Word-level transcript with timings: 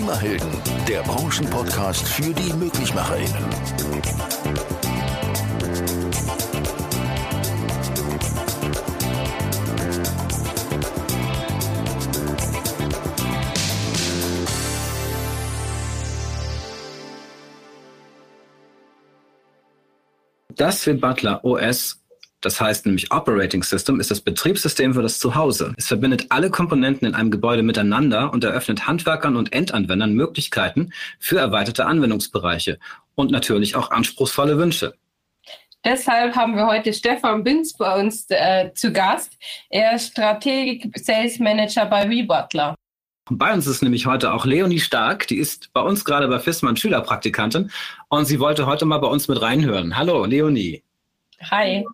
Klimahelden, 0.00 0.48
der 0.88 1.02
Branchenpodcast 1.02 2.08
für 2.08 2.32
die 2.32 2.54
MöglichmacherInnen. 2.54 3.44
Das 20.48 20.82
für 20.82 20.94
Butler 20.94 21.44
OS 21.44 22.00
das 22.40 22.60
heißt 22.60 22.86
nämlich 22.86 23.12
Operating 23.12 23.62
System 23.62 24.00
ist 24.00 24.10
das 24.10 24.20
Betriebssystem 24.20 24.94
für 24.94 25.02
das 25.02 25.18
Zuhause. 25.18 25.74
Es 25.76 25.88
verbindet 25.88 26.26
alle 26.30 26.50
Komponenten 26.50 27.06
in 27.06 27.14
einem 27.14 27.30
Gebäude 27.30 27.62
miteinander 27.62 28.32
und 28.32 28.44
eröffnet 28.44 28.86
Handwerkern 28.86 29.36
und 29.36 29.52
Endanwendern 29.52 30.14
Möglichkeiten 30.14 30.92
für 31.18 31.38
erweiterte 31.38 31.86
Anwendungsbereiche 31.86 32.78
und 33.14 33.30
natürlich 33.30 33.76
auch 33.76 33.90
anspruchsvolle 33.90 34.56
Wünsche. 34.56 34.94
Deshalb 35.84 36.36
haben 36.36 36.56
wir 36.56 36.66
heute 36.66 36.92
Stefan 36.92 37.42
Binz 37.42 37.74
bei 37.74 37.98
uns 37.98 38.26
äh, 38.28 38.72
zu 38.74 38.92
Gast. 38.92 39.38
Er 39.70 39.94
ist 39.96 40.08
Strategik 40.08 40.90
Sales 40.98 41.38
Manager 41.38 41.86
bei 41.86 42.08
WeButler. 42.08 42.74
Bei 43.30 43.52
uns 43.54 43.66
ist 43.66 43.82
nämlich 43.82 44.06
heute 44.06 44.32
auch 44.32 44.44
Leonie 44.44 44.80
Stark, 44.80 45.28
die 45.28 45.36
ist 45.36 45.72
bei 45.72 45.80
uns 45.80 46.04
gerade 46.04 46.26
bei 46.26 46.40
FISMAN 46.40 46.76
Schülerpraktikantin 46.76 47.70
und 48.08 48.24
sie 48.24 48.40
wollte 48.40 48.66
heute 48.66 48.86
mal 48.86 48.98
bei 48.98 49.06
uns 49.06 49.28
mit 49.28 49.40
reinhören. 49.40 49.96
Hallo, 49.96 50.24
Leonie. 50.24 50.82
Hi. 51.50 51.84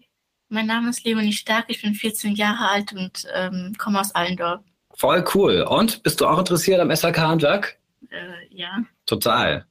Mein 0.49 0.67
Name 0.67 0.91
ist 0.91 1.05
Leonie 1.05 1.33
Stark, 1.33 1.65
ich 1.69 1.83
bin 1.83 1.95
14 1.95 2.35
Jahre 2.35 2.69
alt 2.69 2.93
und 2.93 3.27
ähm, 3.35 3.75
komme 3.79 4.01
aus 4.01 4.15
Allendorf. 4.15 4.61
Voll 4.95 5.25
cool. 5.35 5.63
Und 5.63 6.03
bist 6.03 6.21
du 6.21 6.27
auch 6.27 6.39
interessiert 6.39 6.81
am 6.81 6.91
SHK-Handwerk? 6.91 7.79
Äh, 8.11 8.47
ja. 8.51 8.85
Total. 9.07 9.67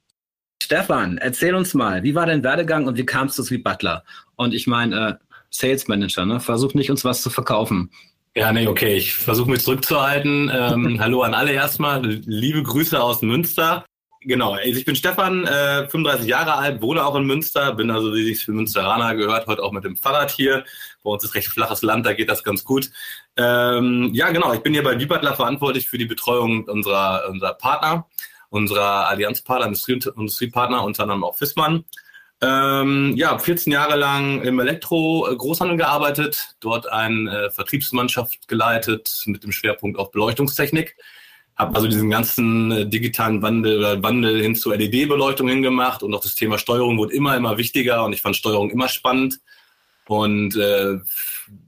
Stefan, 0.62 1.18
erzähl 1.18 1.54
uns 1.54 1.74
mal, 1.74 2.02
wie 2.02 2.14
war 2.14 2.26
dein 2.26 2.42
Werdegang 2.42 2.86
und 2.86 2.96
wie 2.98 3.06
kamst 3.06 3.38
du 3.38 3.42
zu 3.42 3.54
wie 3.54 3.58
Butler? 3.58 4.04
Und 4.36 4.52
ich 4.52 4.66
meine, 4.66 5.08
äh, 5.08 5.14
Sales 5.50 5.88
Manager, 5.88 6.26
ne? 6.26 6.40
Versuch 6.40 6.74
nicht, 6.74 6.90
uns 6.90 7.04
was 7.04 7.22
zu 7.22 7.30
verkaufen. 7.30 7.90
Ja, 8.34 8.52
nee, 8.52 8.66
okay, 8.66 8.96
ich 8.96 9.14
versuche 9.14 9.50
mich 9.50 9.62
zurückzuhalten. 9.62 10.50
Ähm, 10.52 10.96
hallo 11.00 11.22
an 11.22 11.34
alle 11.34 11.52
erstmal. 11.52 12.04
Liebe 12.04 12.62
Grüße 12.62 13.00
aus 13.00 13.22
Münster. 13.22 13.86
Genau, 14.28 14.54
also 14.54 14.76
ich 14.76 14.84
bin 14.84 14.96
Stefan, 14.96 15.46
äh, 15.46 15.88
35 15.88 16.26
Jahre 16.26 16.56
alt, 16.56 16.82
wohne 16.82 17.06
auch 17.06 17.14
in 17.14 17.26
Münster, 17.26 17.72
bin 17.74 17.92
also, 17.92 18.12
wie 18.12 18.24
sich 18.24 18.44
für 18.44 18.50
Münsteraner 18.50 19.14
gehört, 19.14 19.46
heute 19.46 19.62
auch 19.62 19.70
mit 19.70 19.84
dem 19.84 19.94
Fahrrad 19.96 20.32
hier. 20.32 20.64
Bei 21.04 21.10
uns 21.10 21.22
ist 21.22 21.36
recht 21.36 21.46
flaches 21.46 21.82
Land, 21.82 22.06
da 22.06 22.12
geht 22.12 22.28
das 22.28 22.42
ganz 22.42 22.64
gut. 22.64 22.90
Ähm, 23.36 24.10
ja, 24.12 24.32
genau, 24.32 24.52
ich 24.52 24.62
bin 24.62 24.72
hier 24.72 24.82
bei 24.82 24.98
Wiebadler 24.98 25.34
verantwortlich 25.36 25.88
für 25.88 25.96
die 25.96 26.06
Betreuung 26.06 26.64
unserer, 26.64 27.28
unserer 27.28 27.54
Partner, 27.54 28.08
unserer 28.50 29.06
Allianzpartner, 29.06 29.66
Industrie, 29.66 30.00
Industriepartner, 30.16 30.82
unter 30.82 31.04
anderem 31.04 31.22
auch 31.22 31.36
Fissmann. 31.36 31.84
Ähm, 32.40 33.12
ja, 33.14 33.38
14 33.38 33.72
Jahre 33.72 33.94
lang 33.94 34.42
im 34.42 34.58
Elektro-Großhandel 34.58 35.76
gearbeitet, 35.76 36.56
dort 36.58 36.90
eine 36.90 37.30
äh, 37.30 37.50
Vertriebsmannschaft 37.50 38.48
geleitet 38.48 39.22
mit 39.26 39.44
dem 39.44 39.52
Schwerpunkt 39.52 40.00
auf 40.00 40.10
Beleuchtungstechnik 40.10 40.96
habe 41.56 41.74
also 41.74 41.88
diesen 41.88 42.10
ganzen 42.10 42.70
äh, 42.70 42.86
digitalen 42.86 43.42
Wandel 43.42 43.78
oder 43.78 44.02
Wandel 44.02 44.42
hin 44.42 44.54
zu 44.54 44.70
LED-Beleuchtung 44.70 45.48
hingemacht 45.48 46.02
und 46.02 46.14
auch 46.14 46.20
das 46.20 46.34
Thema 46.34 46.58
Steuerung 46.58 46.98
wurde 46.98 47.14
immer, 47.14 47.36
immer 47.36 47.56
wichtiger 47.56 48.04
und 48.04 48.12
ich 48.12 48.20
fand 48.20 48.36
Steuerung 48.36 48.70
immer 48.70 48.88
spannend 48.88 49.40
und 50.06 50.54
äh, 50.56 50.98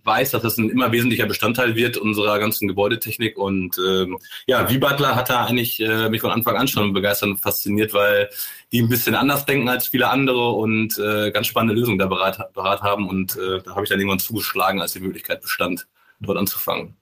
weiß, 0.05 0.33
dass 0.33 0.43
das 0.43 0.59
ein 0.59 0.69
immer 0.69 0.93
wesentlicher 0.93 1.27
Bestandteil 1.27 1.75
wird 1.75 1.97
unserer 1.97 2.39
ganzen 2.39 2.69
Gebäudetechnik 2.69 3.39
und 3.39 3.79
ähm, 3.79 4.19
ja, 4.47 4.69
wie 4.69 4.79
Butler 4.79 5.17
hat 5.17 5.31
da 5.31 5.47
eigentlich 5.47 5.81
äh, 5.81 6.11
mich 6.11 6.21
von 6.21 6.31
Anfang 6.31 6.57
an 6.57 6.69
schon 6.69 6.93
begeistert 6.93 7.31
und 7.31 7.39
fasziniert, 7.39 7.95
weil 7.95 8.29
die 8.73 8.83
ein 8.83 8.89
bisschen 8.89 9.15
anders 9.15 9.47
denken 9.47 9.69
als 9.69 9.89
viele 9.89 10.11
andere 10.11 10.51
und 10.51 10.99
äh, 10.99 11.31
ganz 11.31 11.47
spannende 11.47 11.75
Lösungen 11.75 11.99
da 11.99 12.07
bereit, 12.07 12.39
bereit 12.53 12.83
haben 12.83 13.09
und 13.09 13.37
äh, 13.37 13.63
da 13.63 13.71
habe 13.71 13.85
ich 13.85 13.89
dann 13.89 13.99
irgendwann 13.99 14.19
zugeschlagen, 14.19 14.83
als 14.83 14.93
die 14.93 15.01
Möglichkeit 15.01 15.41
bestand, 15.41 15.87
dort 16.21 16.37
anzufangen. 16.37 16.98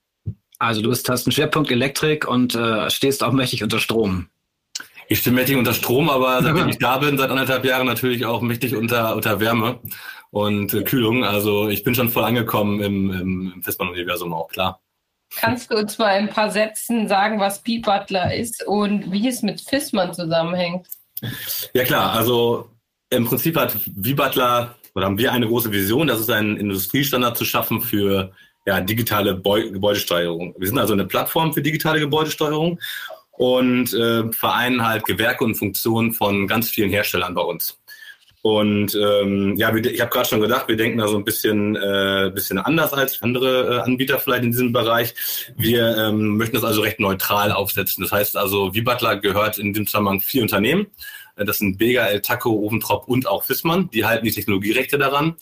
Also 0.59 0.83
du 0.83 0.91
bist, 0.91 1.09
hast 1.09 1.27
einen 1.27 1.33
Schwerpunkt 1.33 1.71
Elektrik 1.71 2.27
und 2.27 2.55
äh, 2.55 2.91
stehst 2.91 3.23
auch 3.23 3.33
mächtig 3.33 3.63
unter 3.63 3.79
Strom. 3.79 4.29
Ich 5.09 5.21
stehe 5.21 5.35
mächtig 5.35 5.57
unter 5.57 5.75
Strom, 5.75 6.09
aber 6.09 6.39
seitdem 6.43 6.69
ich 6.69 6.79
da 6.79 6.99
bin, 6.99 7.19
seit 7.19 7.31
anderthalb 7.31 7.65
Jahren 7.65 7.87
natürlich 7.87 8.25
auch 8.25 8.41
mächtig 8.41 8.75
unter, 8.75 9.15
unter 9.15 9.41
Wärme 9.41 9.81
und 10.31 10.75
äh, 10.75 10.83
Kühlung. 10.83 11.25
Also 11.25 11.69
ich 11.69 11.85
bin 11.85 11.95
schon 11.95 12.09
voll 12.09 12.25
angekommen 12.25 12.81
im, 12.81 13.11
im, 13.11 13.53
im 13.55 13.63
Festbahn-Universum 13.63 14.33
auch, 14.33 14.49
klar. 14.49 14.81
Kannst 15.35 15.71
du 15.71 15.77
uns 15.77 15.99
mal 15.99 16.17
in 16.19 16.29
ein 16.29 16.35
paar 16.35 16.51
Sätzen 16.51 17.09
sagen, 17.09 17.41
was 17.41 17.63
Pete 17.63 17.83
Butler 17.83 18.35
ist 18.35 18.67
und 18.67 19.11
wie 19.11 19.29
es 19.29 19.43
mit 19.43 19.61
Fissmann 19.61 20.15
zusammenhängt? 20.15 20.87
Ja 21.75 21.85
klar, 21.85 22.13
also 22.13 22.71
im 23.11 23.27
Prinzip 23.27 23.57
hat 23.57 23.73
V-Butler 23.73 24.77
oder 24.95 25.07
haben 25.07 25.19
wir 25.19 25.33
eine 25.33 25.47
große 25.47 25.73
Vision, 25.73 26.07
das 26.07 26.21
ist 26.21 26.31
ein 26.31 26.57
Industriestandard 26.57 27.37
zu 27.37 27.45
schaffen 27.45 27.81
für 27.81 28.33
ja, 28.67 28.81
digitale 28.81 29.35
Beu 29.35 29.71
Gebäudesteuerung. 29.71 30.55
Wir 30.59 30.69
sind 30.69 30.79
also 30.79 30.93
eine 30.93 31.07
Plattform 31.07 31.55
für 31.55 31.63
digitale 31.63 32.01
Gebäudesteuerung 32.01 32.81
und 33.33 33.95
äh, 33.95 34.33
vereinen 34.33 34.87
halt 34.87 35.05
Gewerke 35.05 35.45
und 35.45 35.55
Funktionen 35.55 36.13
von 36.13 36.47
ganz 36.47 36.71
vielen 36.71 36.91
Herstellern 36.91 37.35
bei 37.35 37.43
uns. 37.43 37.79
Und 38.43 38.95
ähm, 38.95 39.57
ja, 39.57 39.75
ich 39.75 40.01
habe 40.01 40.11
gerade 40.11 40.29
schon 40.29 40.41
gedacht, 40.41 40.69
wir 40.69 40.77
denken 40.77 40.99
da 40.99 41.09
so 41.09 41.17
ein 41.17 41.25
bisschen, 41.25 41.75
äh, 41.75 42.31
bisschen 42.33 42.59
anders 42.59 42.93
als 42.93 43.21
andere 43.21 43.75
äh, 43.75 43.81
Anbieter 43.81 44.21
vielleicht 44.21 44.45
in 44.45 44.53
diesem 44.53 44.73
Bereich. 44.73 45.15
Wir 45.57 45.97
ähm, 45.97 46.37
möchten 46.37 46.55
das 46.55 46.63
also 46.63 46.83
recht 46.83 47.01
neutral 47.01 47.51
aufsetzen. 47.51 48.05
Das 48.05 48.13
heißt 48.13 48.37
also, 48.37 48.71
Butler 48.71 49.17
gehört 49.17 49.59
in 49.59 49.73
dem 49.73 49.87
Zusammenhang 49.87 50.21
vier 50.21 50.43
Unternehmen. 50.43 50.87
Das 51.35 51.59
sind 51.59 51.77
Bega, 51.77 52.07
El 52.07 52.21
Taco, 52.21 52.51
Oventrop 52.51 53.09
und 53.09 53.27
auch 53.27 53.43
Fissmann. 53.43 53.91
Die 53.91 54.05
halten 54.05 54.25
die 54.25 54.31
Technologierechte 54.31 54.97
daran. 54.97 55.35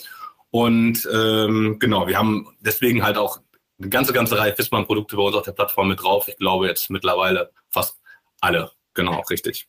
Und 0.55 1.05
ähm, 1.13 1.79
genau, 1.79 2.07
wir 2.07 2.17
haben 2.17 2.47
deswegen 2.61 3.03
halt 3.03 3.17
auch 3.17 3.41
eine 3.77 3.89
ganze, 3.89 4.13
ganze 4.13 4.37
Reihe 4.37 4.55
Fissmann-Produkte 4.55 5.17
bei 5.17 5.23
uns 5.23 5.35
auf 5.35 5.43
der 5.43 5.51
Plattform 5.51 5.89
mit 5.89 6.01
drauf. 6.01 6.29
Ich 6.29 6.37
glaube 6.37 6.67
jetzt 6.67 6.89
mittlerweile 6.89 7.51
fast 7.71 7.99
alle. 8.39 8.71
Genau, 8.93 9.19
richtig. 9.29 9.67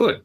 Cool. 0.00 0.24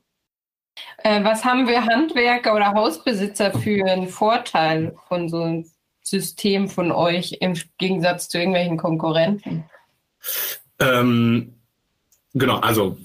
Äh, 0.99 1.25
was 1.25 1.43
haben 1.43 1.67
wir 1.67 1.83
Handwerker 1.83 2.55
oder 2.55 2.71
Hausbesitzer 2.73 3.51
für 3.51 3.85
einen 3.85 4.07
Vorteil 4.07 4.95
von 5.09 5.27
so 5.27 5.41
einem 5.41 5.69
System 6.01 6.69
von 6.69 6.93
euch 6.93 7.39
im 7.41 7.59
Gegensatz 7.77 8.29
zu 8.29 8.37
irgendwelchen 8.37 8.77
Konkurrenten? 8.77 9.65
Ähm, 10.79 11.53
genau, 12.33 12.59
also 12.59 12.97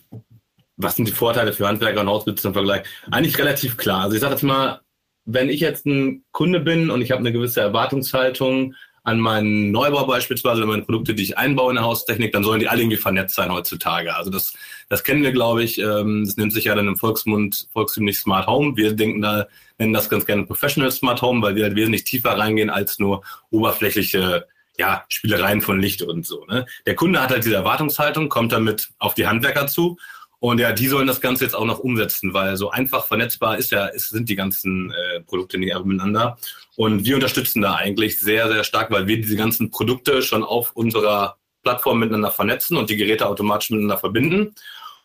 was 0.77 0.95
sind 0.95 1.09
die 1.09 1.13
Vorteile 1.13 1.53
für 1.53 1.67
Handwerker 1.67 2.03
und 2.03 2.09
Hausbesitzer 2.09 2.51
im 2.51 2.55
Vergleich? 2.55 2.87
Eigentlich 3.11 3.37
relativ 3.39 3.77
klar. 3.77 4.03
Also 4.03 4.15
ich 4.15 4.21
sage 4.21 4.35
jetzt 4.35 4.45
mal, 4.45 4.82
wenn 5.25 5.49
ich 5.49 5.61
jetzt 5.61 5.87
ein 5.87 6.25
Kunde 6.33 6.61
bin 6.61 6.91
und 6.91 7.03
ich 7.03 7.11
habe 7.11 7.21
eine 7.21 7.33
gewisse 7.33 7.61
Erwartungshaltung 7.61 8.75
an 9.05 9.19
meinen 9.19 9.73
Neubau 9.73 10.07
beispielsweise, 10.07 10.65
meine 10.65 10.83
Produkte, 10.83 11.15
die 11.15 11.25
ich 11.25 11.37
einbaue 11.37 11.71
in 11.71 11.77
der 11.77 11.85
Haustechnik, 11.85 12.33
dann 12.33 12.45
sollen 12.45 12.61
die 12.61 12.69
alle 12.69 12.83
irgendwie 12.83 12.97
vernetzt 12.97 13.35
sein 13.35 13.53
heutzutage. 13.53 14.15
Also 14.15 14.31
das, 14.31 14.55
das 14.89 15.03
kennen 15.03 15.25
wir, 15.25 15.33
glaube 15.33 15.65
ich. 15.65 15.79
Ähm, 15.79 16.25
das 16.25 16.37
nennt 16.37 16.53
sich 16.53 16.65
ja 16.65 16.75
dann 16.75 16.87
im 16.87 16.97
Volksmund 16.97 17.67
volkstümlich 17.73 18.19
Smart 18.19 18.47
Home. 18.47 18.77
Wir 18.77 18.93
denken 18.93 19.21
da, 19.21 19.49
nennen 19.79 19.93
das 19.93 20.09
ganz 20.09 20.25
gerne 20.25 20.45
Professional 20.45 20.93
Smart 20.93 21.21
Home, 21.21 21.43
weil 21.43 21.57
wir 21.57 21.65
halt 21.65 21.75
wesentlich 21.75 22.05
tiefer 22.05 22.39
reingehen 22.39 22.71
als 22.71 23.01
nur 23.01 23.23
oberflächliche 23.51 24.47
ja, 24.79 25.05
Spielereien 25.09 25.61
von 25.61 25.81
Licht 25.81 26.03
und 26.03 26.25
so. 26.25 26.45
Ne? 26.47 26.67
Der 26.87 26.95
Kunde 26.95 27.21
hat 27.21 27.31
halt 27.31 27.45
diese 27.45 27.57
Erwartungshaltung, 27.57 28.29
kommt 28.29 28.53
damit 28.53 28.91
auf 28.99 29.15
die 29.15 29.27
Handwerker 29.27 29.67
zu 29.67 29.99
und 30.43 30.59
ja, 30.59 30.73
die 30.73 30.89
sollen 30.89 31.07
das 31.07 31.21
Ganze 31.21 31.45
jetzt 31.45 31.55
auch 31.55 31.65
noch 31.65 31.79
umsetzen, 31.79 32.35
weil 32.35 32.57
so 32.57 32.69
einfach 32.73 33.07
vernetzbar 33.07 33.59
ist 33.59 33.71
ja, 33.71 33.87
ist, 33.87 34.11
sind 34.11 34.29
die 34.29 34.35
ganzen 34.35 34.91
äh, 34.91 35.21
Produkte 35.21 35.57
nicht 35.57 35.73
miteinander. 35.85 36.37
Und 36.75 37.05
wir 37.05 37.15
unterstützen 37.15 37.63
da 37.63 37.77
eigentlich 37.77 38.19
sehr, 38.19 38.49
sehr 38.49 38.65
stark, 38.65 38.91
weil 38.91 39.07
wir 39.07 39.19
diese 39.19 39.37
ganzen 39.37 39.71
Produkte 39.71 40.21
schon 40.21 40.43
auf 40.43 40.73
unserer 40.73 41.37
Plattform 41.63 42.01
miteinander 42.01 42.33
vernetzen 42.33 42.77
und 42.77 42.91
die 42.91 42.97
Geräte 42.97 43.29
automatisch 43.29 43.71
miteinander 43.71 43.99
verbinden 43.99 44.57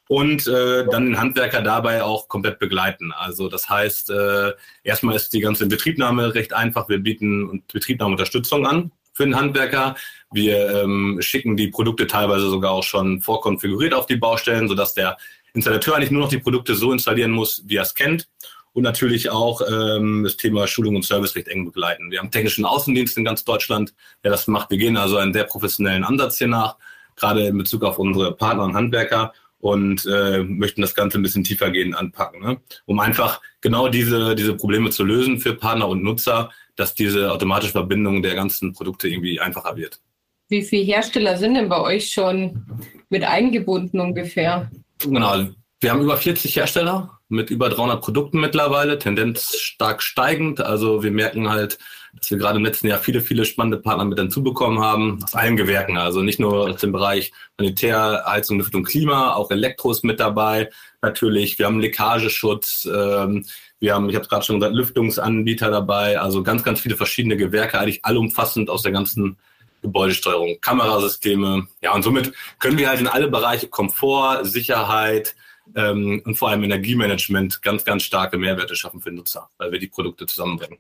und 0.07 0.47
äh, 0.47 0.87
dann 0.87 1.05
den 1.05 1.19
Handwerker 1.19 1.61
dabei 1.61 2.01
auch 2.01 2.27
komplett 2.29 2.57
begleiten. 2.57 3.11
Also 3.11 3.47
das 3.47 3.69
heißt, 3.69 4.09
äh, 4.09 4.53
erstmal 4.83 5.15
ist 5.15 5.33
die 5.33 5.41
ganze 5.41 5.67
Betriebnahme 5.67 6.33
recht 6.33 6.53
einfach. 6.53 6.89
Wir 6.89 6.97
bieten 6.97 7.63
Betriebnahmeunterstützung 7.71 8.65
an 8.65 8.91
für 9.13 9.25
den 9.25 9.35
Handwerker. 9.35 9.95
Wir 10.31 10.83
ähm, 10.83 11.17
schicken 11.21 11.55
die 11.55 11.69
Produkte 11.69 12.07
teilweise 12.07 12.49
sogar 12.49 12.71
auch 12.71 12.83
schon 12.83 13.21
vorkonfiguriert 13.21 13.93
auf 13.93 14.05
die 14.05 14.17
Baustellen, 14.17 14.67
sodass 14.67 14.93
der 14.93 15.17
Installateur 15.53 15.95
eigentlich 15.95 16.11
nur 16.11 16.21
noch 16.21 16.29
die 16.29 16.39
Produkte 16.39 16.75
so 16.75 16.91
installieren 16.91 17.31
muss, 17.31 17.63
wie 17.65 17.77
er 17.77 17.83
es 17.83 17.95
kennt. 17.95 18.27
Und 18.73 18.83
natürlich 18.83 19.31
auch 19.31 19.61
ähm, 19.61 20.23
das 20.23 20.37
Thema 20.37 20.67
Schulung 20.67 20.95
und 20.95 21.03
Service 21.03 21.35
recht 21.35 21.47
eng 21.47 21.65
begleiten. 21.65 22.11
Wir 22.11 22.19
haben 22.19 22.29
technischen 22.29 22.63
Außendienst 22.63 23.17
in 23.17 23.23
ganz 23.23 23.43
Deutschland, 23.43 23.95
der 24.23 24.29
das 24.31 24.47
macht. 24.47 24.69
Wir 24.69 24.77
gehen 24.77 24.97
also 24.97 25.17
einen 25.17 25.33
sehr 25.33 25.45
professionellen 25.45 26.03
Ansatz 26.03 26.37
hier 26.37 26.47
nach, 26.47 26.77
gerade 27.15 27.47
in 27.47 27.57
Bezug 27.57 27.83
auf 27.83 27.97
unsere 27.97 28.35
Partner 28.35 28.65
und 28.65 28.75
Handwerker 28.75 29.33
und 29.59 30.05
äh, 30.05 30.43
möchten 30.43 30.81
das 30.81 30.93
Ganze 30.93 31.17
ein 31.17 31.23
bisschen 31.23 31.43
tiefer 31.43 31.71
gehen 31.71 31.95
anpacken, 31.95 32.41
ne? 32.41 32.61
um 32.85 32.99
einfach 32.99 33.41
genau 33.61 33.87
diese, 33.87 34.35
diese 34.35 34.55
Probleme 34.55 34.91
zu 34.91 35.03
lösen 35.03 35.39
für 35.39 35.55
Partner 35.55 35.87
und 35.87 36.03
Nutzer, 36.03 36.51
dass 36.75 36.93
diese 36.93 37.31
automatische 37.31 37.71
Verbindung 37.71 38.21
der 38.21 38.35
ganzen 38.35 38.73
Produkte 38.73 39.07
irgendwie 39.07 39.39
einfacher 39.39 39.75
wird. 39.75 39.99
Wie 40.49 40.63
viele 40.63 40.83
Hersteller 40.83 41.37
sind 41.37 41.55
denn 41.55 41.69
bei 41.69 41.79
euch 41.81 42.09
schon 42.09 42.65
mit 43.09 43.23
eingebunden 43.23 43.99
ungefähr? 43.99 44.69
Genau, 44.99 45.47
wir 45.79 45.91
haben 45.91 46.01
über 46.01 46.17
40 46.17 46.55
Hersteller 46.55 47.19
mit 47.29 47.49
über 47.49 47.69
300 47.69 48.01
Produkten 48.01 48.39
mittlerweile, 48.39 48.97
Tendenz 48.97 49.57
stark 49.57 50.01
steigend. 50.01 50.61
Also 50.61 51.03
wir 51.03 51.11
merken 51.11 51.49
halt, 51.49 51.77
dass 52.15 52.31
wir 52.31 52.37
gerade 52.37 52.57
im 52.57 52.65
letzten 52.65 52.87
Jahr 52.87 52.99
viele, 52.99 53.21
viele 53.21 53.45
spannende 53.45 53.77
Partner 53.77 54.05
mit 54.05 54.17
hinzubekommen 54.17 54.79
haben, 54.79 55.21
aus 55.23 55.35
allen 55.35 55.57
Gewerken. 55.57 55.97
Also 55.97 56.21
nicht 56.21 56.39
nur 56.39 56.69
aus 56.69 56.79
dem 56.79 56.93
Bereich 56.93 57.31
Sanitär, 57.57 58.23
Heizung, 58.25 58.57
Luft 58.57 58.73
und 58.73 58.85
Klima, 58.85 59.33
auch 59.33 59.51
Elektros 59.51 60.03
mit 60.03 60.19
dabei. 60.19 60.69
Natürlich, 61.01 61.59
wir 61.59 61.65
haben 61.65 61.79
Leckageschutz, 61.79 62.87
ähm, 62.91 63.45
wir 63.79 63.93
haben, 63.93 64.09
ich 64.09 64.15
habe 64.15 64.23
es 64.23 64.29
gerade 64.29 64.45
schon 64.45 64.59
gesagt, 64.59 64.75
Lüftungsanbieter 64.75 65.69
dabei. 65.69 66.19
Also 66.19 66.41
ganz, 66.41 66.63
ganz 66.63 66.79
viele 66.79 66.95
verschiedene 66.95 67.37
Gewerke, 67.37 67.77
eigentlich 67.79 68.05
allumfassend 68.05 68.69
aus 68.69 68.81
der 68.81 68.93
ganzen 68.93 69.37
Gebäudesteuerung, 69.81 70.57
Kamerasysteme. 70.61 71.67
Ja, 71.81 71.93
und 71.93 72.03
somit 72.03 72.33
können 72.59 72.77
wir 72.77 72.89
halt 72.89 72.99
in 72.99 73.07
alle 73.07 73.29
Bereiche 73.29 73.67
Komfort, 73.67 74.45
Sicherheit 74.45 75.35
ähm, 75.75 76.21
und 76.25 76.35
vor 76.35 76.49
allem 76.49 76.63
Energiemanagement 76.63 77.61
ganz, 77.61 77.83
ganz 77.83 78.03
starke 78.03 78.37
Mehrwerte 78.37 78.75
schaffen 78.75 79.01
für 79.01 79.11
Nutzer, 79.11 79.49
weil 79.57 79.71
wir 79.71 79.79
die 79.79 79.87
Produkte 79.87 80.25
zusammenbringen. 80.25 80.79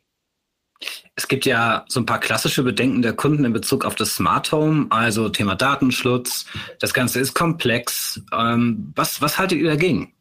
Es 1.15 1.27
gibt 1.27 1.45
ja 1.45 1.85
so 1.87 1.99
ein 1.99 2.05
paar 2.05 2.19
klassische 2.19 2.61
Bedenken 2.61 3.01
der 3.01 3.13
Kunden 3.13 3.45
in 3.45 3.53
Bezug 3.53 3.83
auf 3.83 3.95
das 3.95 4.15
Smart 4.15 4.51
Home, 4.51 4.85
also 4.91 5.29
Thema 5.29 5.55
Datenschutz. 5.55 6.45
Das 6.79 6.93
Ganze 6.93 7.19
ist 7.19 7.33
komplex. 7.33 8.21
Ähm, 8.31 8.93
was, 8.95 9.19
was 9.21 9.39
haltet 9.39 9.59
ihr 9.59 9.69
dagegen? 9.69 10.13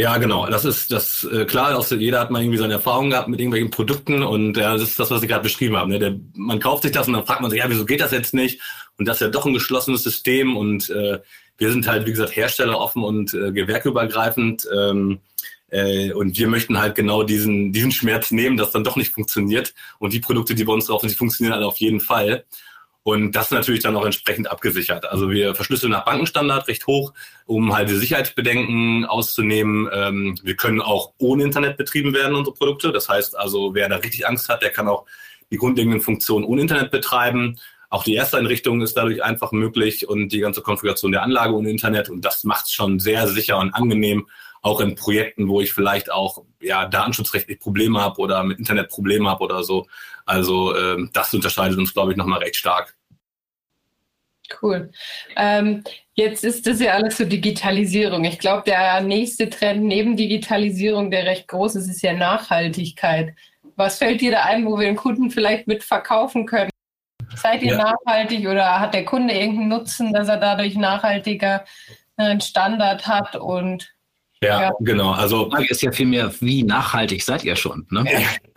Ja, 0.00 0.16
genau. 0.16 0.46
Das 0.46 0.64
ist 0.64 0.90
das 0.90 1.24
äh, 1.24 1.44
klar. 1.44 1.76
Auch 1.76 1.86
jeder 1.90 2.20
hat 2.20 2.30
mal 2.30 2.40
irgendwie 2.40 2.56
seine 2.56 2.72
Erfahrungen 2.72 3.10
gehabt 3.10 3.28
mit 3.28 3.38
irgendwelchen 3.38 3.70
Produkten 3.70 4.22
und 4.22 4.56
äh, 4.56 4.62
das 4.62 4.80
ist 4.80 4.98
das, 4.98 5.10
was 5.10 5.22
ich 5.22 5.28
gerade 5.28 5.42
beschrieben 5.42 5.76
habe. 5.76 5.90
Ne? 5.90 5.98
Der, 5.98 6.18
man 6.34 6.58
kauft 6.58 6.84
sich 6.84 6.92
das 6.92 7.06
und 7.06 7.12
dann 7.12 7.26
fragt 7.26 7.42
man 7.42 7.50
sich, 7.50 7.60
ja, 7.60 7.68
wieso 7.68 7.84
geht 7.84 8.00
das 8.00 8.10
jetzt 8.10 8.32
nicht? 8.32 8.62
Und 8.96 9.06
das 9.06 9.18
ist 9.18 9.20
ja 9.20 9.28
doch 9.28 9.44
ein 9.44 9.52
geschlossenes 9.52 10.02
System 10.02 10.56
und 10.56 10.88
äh, 10.88 11.18
wir 11.58 11.70
sind 11.70 11.86
halt, 11.86 12.06
wie 12.06 12.12
gesagt, 12.12 12.34
Hersteller 12.34 12.80
offen 12.80 13.04
und 13.04 13.34
äh, 13.34 13.52
gewerkeübergreifend. 13.52 14.66
Ähm, 14.74 15.20
äh, 15.68 16.12
und 16.12 16.38
wir 16.38 16.48
möchten 16.48 16.78
halt 16.78 16.94
genau 16.94 17.22
diesen, 17.22 17.70
diesen 17.74 17.92
Schmerz 17.92 18.30
nehmen, 18.30 18.56
dass 18.56 18.70
dann 18.70 18.84
doch 18.84 18.96
nicht 18.96 19.12
funktioniert. 19.12 19.74
Und 19.98 20.14
die 20.14 20.20
Produkte, 20.20 20.54
die 20.54 20.64
bei 20.64 20.72
uns 20.72 20.86
drauf 20.86 21.02
sind, 21.02 21.10
die 21.10 21.16
funktionieren 21.16 21.56
halt 21.56 21.64
auf 21.64 21.76
jeden 21.76 22.00
Fall. 22.00 22.46
Und 23.10 23.32
das 23.32 23.50
natürlich 23.50 23.82
dann 23.82 23.96
auch 23.96 24.04
entsprechend 24.04 24.48
abgesichert. 24.48 25.04
Also 25.04 25.30
wir 25.30 25.56
verschlüsseln 25.56 25.90
nach 25.90 26.04
Bankenstandard 26.04 26.68
recht 26.68 26.86
hoch, 26.86 27.12
um 27.44 27.74
halt 27.74 27.88
die 27.88 27.96
Sicherheitsbedenken 27.96 29.04
auszunehmen. 29.04 29.88
Ähm, 29.92 30.38
wir 30.44 30.54
können 30.54 30.80
auch 30.80 31.12
ohne 31.18 31.42
Internet 31.42 31.76
betrieben 31.76 32.14
werden, 32.14 32.36
unsere 32.36 32.54
Produkte. 32.54 32.92
Das 32.92 33.08
heißt 33.08 33.36
also, 33.36 33.74
wer 33.74 33.88
da 33.88 33.96
richtig 33.96 34.28
Angst 34.28 34.48
hat, 34.48 34.62
der 34.62 34.70
kann 34.70 34.86
auch 34.86 35.06
die 35.50 35.56
grundlegenden 35.56 36.00
Funktionen 36.00 36.44
ohne 36.44 36.60
Internet 36.60 36.92
betreiben. 36.92 37.58
Auch 37.88 38.04
die 38.04 38.14
erste 38.14 38.36
Einrichtung 38.36 38.80
ist 38.80 38.96
dadurch 38.96 39.24
einfach 39.24 39.50
möglich 39.50 40.08
und 40.08 40.28
die 40.28 40.38
ganze 40.38 40.62
Konfiguration 40.62 41.10
der 41.10 41.24
Anlage 41.24 41.52
ohne 41.54 41.70
Internet. 41.70 42.10
Und 42.10 42.24
das 42.24 42.44
macht 42.44 42.66
es 42.66 42.70
schon 42.70 43.00
sehr 43.00 43.26
sicher 43.26 43.58
und 43.58 43.74
angenehm, 43.74 44.28
auch 44.62 44.80
in 44.80 44.94
Projekten, 44.94 45.48
wo 45.48 45.60
ich 45.60 45.72
vielleicht 45.72 46.12
auch 46.12 46.44
ja 46.60 46.86
datenschutzrechtlich 46.86 47.58
Probleme 47.58 48.00
habe 48.00 48.20
oder 48.20 48.44
mit 48.44 48.60
Internet 48.60 48.88
Probleme 48.88 49.28
habe 49.28 49.42
oder 49.42 49.64
so. 49.64 49.88
Also 50.26 50.76
ähm, 50.76 51.10
das 51.12 51.34
unterscheidet 51.34 51.76
uns, 51.76 51.92
glaube 51.92 52.12
ich, 52.12 52.16
nochmal 52.16 52.38
recht 52.38 52.54
stark. 52.54 52.94
Cool. 54.62 54.90
Ähm, 55.36 55.84
jetzt 56.14 56.44
ist 56.44 56.66
das 56.66 56.80
ja 56.80 56.92
alles 56.92 57.18
so 57.18 57.24
Digitalisierung. 57.24 58.24
Ich 58.24 58.38
glaube, 58.38 58.62
der 58.66 59.00
nächste 59.00 59.48
Trend 59.48 59.84
neben 59.84 60.16
Digitalisierung, 60.16 61.10
der 61.10 61.24
recht 61.24 61.48
groß 61.48 61.76
ist, 61.76 61.88
ist 61.88 62.02
ja 62.02 62.12
Nachhaltigkeit. 62.12 63.34
Was 63.76 63.98
fällt 63.98 64.20
dir 64.20 64.32
da 64.32 64.42
ein, 64.42 64.66
wo 64.66 64.78
wir 64.78 64.86
den 64.86 64.96
Kunden 64.96 65.30
vielleicht 65.30 65.66
mitverkaufen 65.66 66.46
können? 66.46 66.70
Seid 67.36 67.62
ihr 67.62 67.72
ja. 67.72 67.92
nachhaltig 68.06 68.46
oder 68.46 68.80
hat 68.80 68.94
der 68.94 69.04
Kunde 69.04 69.34
irgendeinen 69.34 69.68
Nutzen, 69.68 70.12
dass 70.12 70.28
er 70.28 70.36
dadurch 70.36 70.74
nachhaltiger 70.74 71.64
äh, 72.16 72.24
einen 72.24 72.40
Standard 72.40 73.06
hat 73.06 73.36
und 73.36 73.94
ja, 74.42 74.62
ja, 74.62 74.72
genau. 74.80 75.10
Also 75.10 75.44
die 75.44 75.50
Frage 75.50 75.68
ist 75.68 75.82
ja 75.82 75.92
vielmehr, 75.92 76.32
wie 76.40 76.62
nachhaltig 76.62 77.22
seid 77.22 77.44
ihr 77.44 77.56
schon? 77.56 77.86
Ne? 77.90 78.06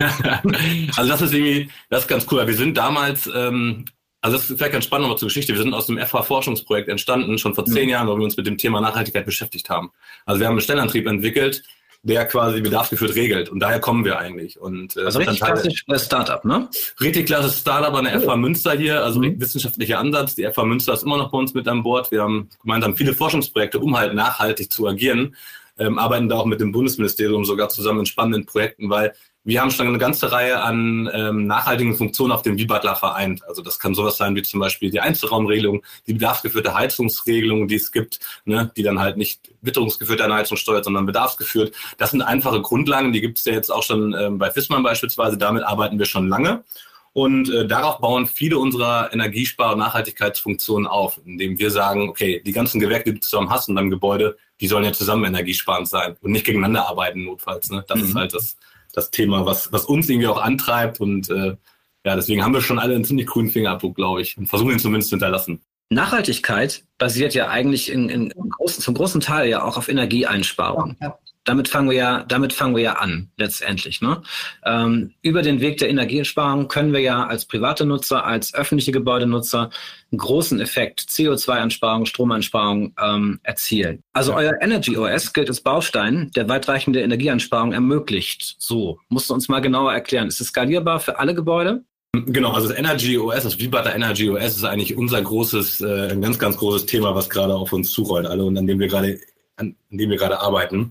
also 0.96 1.10
das 1.10 1.20
ist 1.20 1.34
irgendwie, 1.34 1.70
das 1.90 2.02
ist 2.02 2.08
ganz 2.08 2.26
cool. 2.30 2.46
Wir 2.46 2.54
sind 2.54 2.78
damals, 2.78 3.26
ähm, 3.26 3.84
also 4.24 4.38
das 4.38 4.48
ist 4.48 4.56
vielleicht 4.56 4.72
ganz 4.72 4.86
spannend 4.86 5.02
nochmal 5.02 5.18
zur 5.18 5.28
Geschichte. 5.28 5.52
Wir 5.52 5.60
sind 5.60 5.74
aus 5.74 5.86
dem 5.86 5.98
FH-Forschungsprojekt 5.98 6.88
entstanden, 6.88 7.36
schon 7.36 7.54
vor 7.54 7.66
zehn 7.66 7.84
mhm. 7.84 7.90
Jahren, 7.90 8.08
wo 8.08 8.16
wir 8.16 8.24
uns 8.24 8.38
mit 8.38 8.46
dem 8.46 8.56
Thema 8.56 8.80
Nachhaltigkeit 8.80 9.26
beschäftigt 9.26 9.68
haben. 9.68 9.92
Also 10.24 10.40
wir 10.40 10.46
haben 10.46 10.54
einen 10.54 10.62
Stellantrieb 10.62 11.06
entwickelt, 11.06 11.62
der 12.02 12.24
quasi 12.24 12.62
bedarfsgeführt 12.62 13.16
regelt. 13.16 13.50
Und 13.50 13.60
daher 13.60 13.80
kommen 13.80 14.06
wir 14.06 14.18
eigentlich. 14.18 14.58
Und, 14.58 14.96
äh, 14.96 15.02
also 15.02 15.18
richtig 15.18 15.40
klassisch 15.40 15.84
Startup, 15.96 16.42
ne? 16.42 16.70
Richtig 17.02 17.26
klassisches 17.26 17.60
Startup 17.60 17.92
an 17.92 18.04
der 18.04 18.18
FH 18.18 18.36
Münster 18.36 18.72
hier, 18.72 19.04
also 19.04 19.20
mhm. 19.20 19.38
wissenschaftlicher 19.38 19.98
Ansatz. 19.98 20.34
Die 20.34 20.50
FH 20.50 20.64
Münster 20.64 20.94
ist 20.94 21.02
immer 21.02 21.18
noch 21.18 21.30
bei 21.30 21.36
uns 21.36 21.52
mit 21.52 21.68
an 21.68 21.82
Bord. 21.82 22.10
Wir 22.10 22.22
haben 22.22 22.48
gemeinsam 22.62 22.96
viele 22.96 23.12
Forschungsprojekte, 23.12 23.78
um 23.78 23.94
halt 23.94 24.14
nachhaltig 24.14 24.72
zu 24.72 24.88
agieren 24.88 25.36
ähm, 25.78 25.98
arbeiten 25.98 26.28
da 26.28 26.36
auch 26.36 26.46
mit 26.46 26.60
dem 26.60 26.72
Bundesministerium 26.72 27.44
sogar 27.44 27.68
zusammen 27.68 28.00
in 28.00 28.06
spannenden 28.06 28.46
Projekten, 28.46 28.90
weil 28.90 29.12
wir 29.44 29.60
haben 29.60 29.70
schon 29.70 29.86
eine 29.86 29.98
ganze 29.98 30.32
Reihe 30.32 30.62
an 30.62 31.08
ähm, 31.12 31.46
nachhaltigen 31.46 31.94
Funktionen 31.94 32.32
auf 32.32 32.40
dem 32.42 32.58
V-Butler 32.58 32.96
vereint. 32.96 33.46
Also 33.46 33.62
das 33.62 33.78
kann 33.78 33.94
sowas 33.94 34.16
sein 34.16 34.34
wie 34.34 34.42
zum 34.42 34.58
Beispiel 34.58 34.90
die 34.90 35.00
Einzelraumregelung, 35.00 35.84
die 36.06 36.14
bedarfsgeführte 36.14 36.74
Heizungsregelung, 36.74 37.68
die 37.68 37.74
es 37.74 37.92
gibt, 37.92 38.20
ne, 38.46 38.72
die 38.74 38.82
dann 38.82 38.98
halt 38.98 39.18
nicht 39.18 39.52
witterungsgeführte 39.60 40.32
Heizung 40.32 40.56
steuert, 40.56 40.84
sondern 40.84 41.04
bedarfsgeführt. 41.04 41.74
Das 41.98 42.10
sind 42.10 42.22
einfache 42.22 42.62
Grundlagen, 42.62 43.12
die 43.12 43.20
gibt 43.20 43.38
es 43.38 43.44
ja 43.44 43.52
jetzt 43.52 43.70
auch 43.70 43.82
schon 43.82 44.14
ähm, 44.18 44.38
bei 44.38 44.50
FISMAN 44.50 44.82
beispielsweise. 44.82 45.36
Damit 45.36 45.62
arbeiten 45.62 45.98
wir 45.98 46.06
schon 46.06 46.28
lange. 46.28 46.64
Und 47.12 47.48
äh, 47.48 47.66
darauf 47.66 48.00
bauen 48.00 48.26
viele 48.26 48.58
unserer 48.58 49.12
Energiespar- 49.12 49.74
und 49.74 49.78
Nachhaltigkeitsfunktionen 49.78 50.88
auf, 50.88 51.20
indem 51.24 51.58
wir 51.60 51.70
sagen, 51.70 52.08
okay, 52.08 52.42
die 52.44 52.50
ganzen 52.50 52.80
Gewerke, 52.80 53.12
die 53.12 53.20
du 53.20 53.20
zusammen 53.20 53.50
hast 53.50 53.68
in 53.68 53.76
deinem 53.76 53.90
Gebäude, 53.90 54.36
die 54.60 54.66
sollen 54.66 54.84
ja 54.84 54.92
zusammen 54.92 55.24
energiesparend 55.24 55.86
sein 55.86 56.16
und 56.22 56.32
nicht 56.32 56.44
gegeneinander 56.44 56.88
arbeiten 56.88 57.24
notfalls. 57.24 57.70
Ne? 57.70 57.84
Das 57.86 58.00
mhm. 58.00 58.04
ist 58.04 58.14
halt 58.16 58.34
das, 58.34 58.56
das 58.94 59.10
Thema, 59.10 59.44
was, 59.46 59.72
was 59.72 59.84
uns 59.84 60.08
irgendwie 60.08 60.28
auch 60.28 60.40
antreibt. 60.40 61.00
Und 61.00 61.30
äh, 61.30 61.56
ja, 62.04 62.16
deswegen 62.16 62.44
haben 62.44 62.54
wir 62.54 62.60
schon 62.60 62.78
alle 62.78 62.94
einen 62.94 63.04
ziemlich 63.04 63.26
grünen 63.26 63.50
Fingerabdruck, 63.50 63.96
glaube 63.96 64.22
ich, 64.22 64.36
und 64.38 64.46
versuchen 64.46 64.72
ihn 64.72 64.78
zumindest 64.78 65.10
zu 65.10 65.16
hinterlassen. 65.16 65.60
Nachhaltigkeit 65.90 66.84
basiert 66.98 67.34
ja 67.34 67.48
eigentlich 67.48 67.90
in, 67.90 68.08
in, 68.08 68.30
in 68.30 68.48
großen, 68.50 68.82
zum 68.82 68.94
großen 68.94 69.20
Teil 69.20 69.48
ja 69.48 69.62
auch 69.62 69.76
auf 69.76 69.88
Energieeinsparung. 69.88 70.96
Ja, 71.00 71.08
ja 71.08 71.18
damit 71.44 71.68
fangen 71.68 71.90
wir 71.90 71.96
ja, 71.96 72.24
damit 72.26 72.52
fangen 72.52 72.74
wir 72.74 72.82
ja 72.82 72.92
an, 72.94 73.30
letztendlich. 73.36 74.00
Ne? 74.00 74.22
Ähm, 74.64 75.12
über 75.22 75.42
den 75.42 75.60
Weg 75.60 75.78
der 75.78 75.90
Energieeinsparung 75.90 76.68
können 76.68 76.92
wir 76.92 77.00
ja 77.00 77.26
als 77.26 77.44
private 77.46 77.84
Nutzer, 77.84 78.24
als 78.24 78.54
öffentliche 78.54 78.92
Gebäudenutzer 78.92 79.70
einen 80.10 80.18
großen 80.18 80.60
Effekt, 80.60 81.00
CO2-Einsparung, 81.00 82.06
Stromeinsparung 82.06 82.94
ähm, 83.02 83.40
erzielen. 83.42 84.02
Also 84.12 84.32
ja. 84.32 84.38
euer 84.38 84.52
Energy 84.60 84.96
OS 84.96 85.32
gilt 85.32 85.48
als 85.48 85.60
Baustein, 85.60 86.30
der 86.34 86.48
weitreichende 86.48 87.02
Energieeinsparung 87.02 87.72
ermöglicht. 87.72 88.56
So, 88.58 88.98
musst 89.08 89.28
du 89.30 89.34
uns 89.34 89.48
mal 89.48 89.60
genauer 89.60 89.92
erklären. 89.92 90.28
Ist 90.28 90.40
es 90.40 90.48
skalierbar 90.48 91.00
für 91.00 91.18
alle 91.18 91.34
Gebäude? 91.34 91.84
Genau, 92.26 92.52
also 92.52 92.68
das 92.68 92.78
Energy 92.78 93.18
OS, 93.18 93.42
das 93.42 93.58
Vibrata 93.58 93.92
Energy 93.92 94.30
OS 94.30 94.56
ist 94.56 94.64
eigentlich 94.64 94.96
unser 94.96 95.20
großes, 95.20 95.80
äh, 95.80 96.12
ein 96.12 96.22
ganz, 96.22 96.38
ganz 96.38 96.56
großes 96.56 96.86
Thema, 96.86 97.14
was 97.14 97.28
gerade 97.28 97.54
auf 97.54 97.72
uns 97.72 97.90
zurollt, 97.90 98.26
alle 98.26 98.44
und 98.44 98.56
an 98.56 98.68
dem 98.68 98.78
wir 98.78 98.86
gerade 98.86 99.18
an, 99.56 99.76
an 99.90 99.98
dem 99.98 100.10
wir 100.10 100.16
gerade 100.16 100.40
arbeiten. 100.40 100.90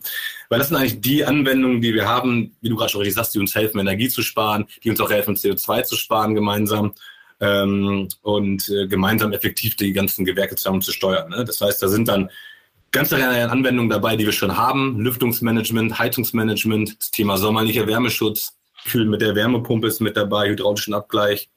Weil 0.49 0.59
das 0.59 0.69
sind 0.69 0.77
eigentlich 0.77 1.01
die 1.01 1.25
Anwendungen, 1.25 1.81
die 1.81 1.93
wir 1.93 2.07
haben, 2.07 2.55
wie 2.61 2.69
du 2.69 2.75
gerade 2.75 2.91
schon 2.91 3.01
richtig 3.01 3.15
sagst, 3.15 3.35
die 3.35 3.39
uns 3.39 3.55
helfen, 3.55 3.79
Energie 3.79 4.09
zu 4.09 4.21
sparen, 4.21 4.65
die 4.83 4.89
uns 4.89 4.99
auch 5.01 5.11
helfen, 5.11 5.35
CO2 5.35 5.83
zu 5.83 5.95
sparen 5.95 6.35
gemeinsam 6.35 6.93
ähm, 7.39 8.07
und 8.21 8.69
äh, 8.69 8.87
gemeinsam 8.87 9.33
effektiv 9.33 9.75
die 9.75 9.93
ganzen 9.93 10.25
Gewerke 10.25 10.55
zusammen 10.55 10.81
zu 10.81 10.91
steuern. 10.91 11.29
Ne? 11.29 11.43
Das 11.45 11.61
heißt, 11.61 11.81
da 11.81 11.87
sind 11.87 12.07
dann 12.07 12.29
ganze 12.91 13.17
Reihe 13.17 13.49
Anwendungen 13.49 13.89
dabei, 13.89 14.15
die 14.15 14.25
wir 14.25 14.33
schon 14.33 14.55
haben. 14.55 14.99
Lüftungsmanagement, 14.99 15.99
Heizungsmanagement, 15.99 16.99
das 16.99 17.11
Thema 17.11 17.37
sommerlicher 17.37 17.87
Wärmeschutz, 17.87 18.55
Kühlen 18.85 19.09
mit 19.09 19.21
der 19.21 19.35
Wärmepumpe 19.35 19.87
ist 19.87 20.01
mit 20.01 20.17
dabei, 20.17 20.49
hydraulischen 20.49 20.93
Abgleich, 20.93 21.49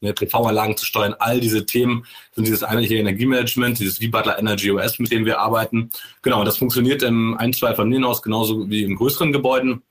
PV-Anlagen 0.00 0.76
zu 0.76 0.84
steuern. 0.84 1.14
All 1.18 1.40
diese 1.40 1.66
Themen 1.66 2.04
sind 2.32 2.46
dieses 2.46 2.62
einheitliche 2.62 2.96
Energiemanagement, 2.96 3.78
dieses 3.78 3.98
V-Butler 3.98 4.38
Energy 4.38 4.70
OS, 4.70 4.98
mit 4.98 5.10
dem 5.10 5.24
wir 5.24 5.40
arbeiten. 5.40 5.90
Genau, 6.22 6.40
und 6.40 6.46
das 6.46 6.58
funktioniert 6.58 7.02
im 7.02 7.36
ein-, 7.38 7.52
zwei 7.52 7.74
Familienhaus 7.74 8.22
genauso 8.22 8.68
wie 8.68 8.84
in 8.84 8.96
größeren 8.96 9.32
Gebäuden 9.32 9.82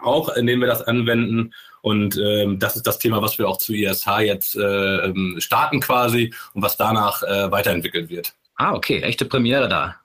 auch, 0.00 0.30
in 0.30 0.46
denen 0.46 0.60
wir 0.60 0.68
das 0.68 0.82
anwenden. 0.82 1.52
Und 1.82 2.16
ähm, 2.16 2.58
das 2.58 2.76
ist 2.76 2.86
das 2.86 2.98
Thema, 2.98 3.22
was 3.22 3.38
wir 3.38 3.48
auch 3.48 3.58
zu 3.58 3.74
ISH 3.74 4.06
jetzt 4.20 4.56
äh, 4.56 5.06
ähm, 5.06 5.36
starten 5.38 5.80
quasi 5.80 6.32
und 6.54 6.62
was 6.62 6.76
danach 6.76 7.22
äh, 7.22 7.50
weiterentwickelt 7.50 8.08
wird. 8.08 8.34
Ah, 8.56 8.74
okay, 8.74 9.00
echte 9.00 9.24
Premiere 9.24 9.68
da. 9.68 9.96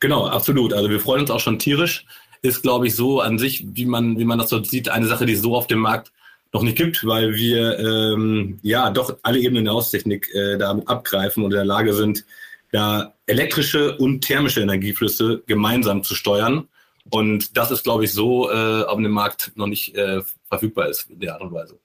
Genau, 0.00 0.26
absolut. 0.26 0.72
Also 0.72 0.90
wir 0.90 1.00
freuen 1.00 1.22
uns 1.22 1.30
auch 1.30 1.40
schon 1.40 1.58
tierisch. 1.58 2.04
Ist, 2.42 2.62
glaube 2.62 2.86
ich, 2.86 2.94
so 2.94 3.20
an 3.20 3.38
sich, 3.38 3.64
wie 3.66 3.86
man, 3.86 4.18
wie 4.18 4.24
man 4.24 4.38
das 4.38 4.50
dort 4.50 4.66
sieht, 4.66 4.88
eine 4.88 5.06
Sache, 5.06 5.26
die 5.26 5.36
so 5.36 5.56
auf 5.56 5.66
dem 5.66 5.78
Markt 5.78 6.12
noch 6.56 6.62
nicht 6.62 6.78
gibt, 6.78 7.06
weil 7.06 7.34
wir 7.34 7.78
ähm, 7.78 8.58
ja 8.62 8.88
doch 8.90 9.14
alle 9.22 9.38
Ebenen 9.38 9.66
der 9.66 9.74
Haustechnik 9.74 10.34
äh, 10.34 10.56
damit 10.56 10.88
abgreifen 10.88 11.44
und 11.44 11.50
in 11.50 11.56
der 11.56 11.66
Lage 11.66 11.92
sind, 11.92 12.24
da 12.72 13.14
elektrische 13.26 13.96
und 13.98 14.22
thermische 14.22 14.62
Energieflüsse 14.62 15.42
gemeinsam 15.46 16.02
zu 16.02 16.14
steuern. 16.14 16.66
Und 17.10 17.56
das 17.58 17.70
ist, 17.70 17.84
glaube 17.84 18.04
ich, 18.04 18.12
so 18.12 18.50
äh, 18.50 18.84
auf 18.84 18.96
dem 18.96 19.10
Markt 19.10 19.52
noch 19.54 19.66
nicht 19.66 19.94
äh, 19.96 20.22
verfügbar 20.48 20.88
ist 20.88 21.10
in 21.10 21.20
der 21.20 21.34
Art 21.34 21.42
und 21.42 21.52
Weise. 21.52 21.78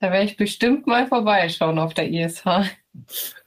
Da 0.00 0.10
werde 0.10 0.24
ich 0.24 0.38
bestimmt 0.38 0.86
mal 0.86 1.06
vorbeischauen 1.06 1.78
auf 1.78 1.92
der 1.92 2.08
ISH. 2.08 2.42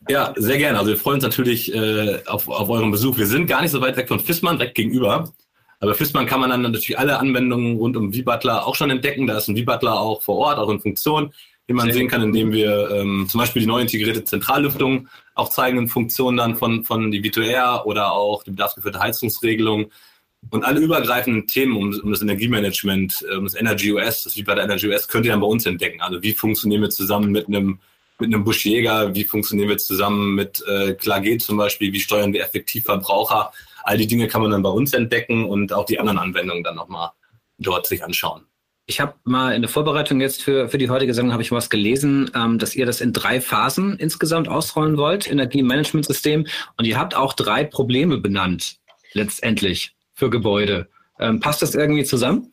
Ja, 0.08 0.34
sehr 0.38 0.58
gerne. 0.60 0.77
Also 0.77 0.92
wir 0.92 0.98
freuen 0.98 1.15
uns 1.15 1.24
natürlich 1.24 1.74
äh, 1.74 2.20
auf, 2.27 2.48
auf 2.48 2.70
euren 2.70 2.92
Besuch. 2.92 3.18
Wir 3.18 3.25
sind 3.25 3.48
gar 3.48 3.63
nicht 3.63 3.72
so 3.72 3.82
weit 3.82 3.98
weg 3.98 4.08
von 4.08 4.20
Fissmann, 4.20 4.58
direkt 4.58 4.75
gegenüber. 4.75 5.34
Aber 5.84 5.96
Fissmann 5.96 6.25
kann 6.25 6.40
man 6.40 6.50
dann 6.50 6.62
natürlich 6.62 6.98
alle 6.98 7.20
Anwendungen 7.20 7.75
rund 7.75 7.98
um 7.98 8.13
V-Butler 8.13 8.66
auch 8.66 8.74
schon 8.74 8.90
entdecken. 8.90 9.28
Da 9.28 9.38
ist 9.38 9.50
ein 9.50 9.58
V-Butler 9.58 10.00
auch 10.00 10.22
vor 10.22 10.38
Ort, 10.38 10.58
auch 10.58 10.70
in 10.70 10.80
Funktion, 10.80 11.34
die 11.68 11.74
man 11.74 11.88
sehr 11.88 11.96
sehen 11.96 12.08
kann, 12.08 12.22
indem 12.22 12.54
wir 12.54 12.90
ähm, 12.90 13.28
zum 13.30 13.40
Beispiel 13.40 13.63
die 13.63 13.68
neu 13.68 13.82
integrierte 13.82 14.24
Zentrallüftung 14.24 15.10
auch 15.36 15.50
zeigen 15.50 15.78
in 15.78 15.88
Funktionen 15.90 16.38
dann 16.38 16.56
von, 16.56 16.86
von 16.86 17.12
die 17.12 17.22
V2R 17.22 17.84
oder 17.84 18.13
auch 18.13 18.44
die 18.44 18.52
bedarfsgeführte 18.52 19.02
Heizungsregelung. 19.02 19.92
Und 20.52 20.63
alle 20.63 20.80
übergreifenden 20.80 21.48
Themen 21.48 21.75
um, 21.75 21.94
um 22.02 22.12
das 22.12 22.22
Energiemanagement, 22.22 23.25
um 23.38 23.44
das 23.44 23.56
Energy 23.56 23.92
OS, 23.92 24.24
das 24.24 24.36
V-Butler 24.36 24.63
Energy 24.63 24.88
OS, 24.88 25.10
könnt 25.10 25.25
ihr 25.25 25.34
dann 25.34 25.42
bei 25.42 25.48
uns 25.48 25.66
entdecken. 25.66 26.00
Also 26.00 26.24
wie 26.24 26.32
funktionieren 26.32 26.82
wir 26.82 26.92
zusammen 26.92 27.30
mit 27.30 27.50
einem 27.50 27.80
mit 28.20 28.34
einem 28.34 28.43
Buschjäger, 28.43 29.13
wie 29.15 29.24
funktionieren 29.24 29.70
wir 29.70 29.77
zusammen 29.77 30.36
mit 30.36 30.63
äh, 30.67 30.93
Klage 30.93 31.38
zum 31.38 31.58
Beispiel, 31.58 31.91
wie 31.91 32.00
steuern 32.00 32.34
wir 32.34 32.43
effektiv 32.43 32.86
Verbraucher. 32.86 33.51
All 33.84 33.98
die 33.98 34.08
Dinge 34.08 34.27
kann 34.27 34.41
man 34.41 34.51
dann 34.51 34.63
bei 34.63 34.70
uns 34.70 34.93
entdecken 34.93 35.46
und 35.46 35.74
auch 35.74 35.86
die 35.86 36.00
anderen 36.00 36.20
Anwendungen 36.20 36.63
dann 36.63 36.75
nochmal 36.75 37.12
dort 37.58 37.88
sich 37.88 38.03
anschauen. 38.03 38.46
Ich 38.86 39.00
habe 39.00 39.13
mal 39.24 39.55
in 39.55 39.62
der 39.62 39.70
Vorbereitung 39.70 40.20
jetzt 40.20 40.43
für, 40.43 40.67
für 40.67 40.77
die 40.77 40.89
heutige 40.89 41.13
Sendung 41.13 41.32
habe 41.32 41.41
ich 41.41 41.51
was 41.51 41.70
gelesen, 41.70 42.29
ähm, 42.36 42.60
dass 42.60 42.75
ihr 42.75 42.86
das 42.86 43.00
in 43.00 43.13
drei 43.13 43.39
Phasen 43.39 43.98
insgesamt 43.98 44.50
ausrollen 44.50 44.98
wollt, 44.98 45.29
Energiemanagementsystem. 45.29 46.48
Und 46.77 46.86
ihr 46.86 46.98
habt 46.98 47.15
auch 47.15 47.34
drei 47.34 47.63
Probleme 47.63 48.17
benannt, 48.17 48.77
letztendlich, 49.13 49.96
für 50.13 50.29
Gebäude. 50.29 50.89
Ähm, 51.17 51.39
passt 51.39 51.62
das 51.62 51.75
irgendwie 51.75 52.03
zusammen? 52.03 52.51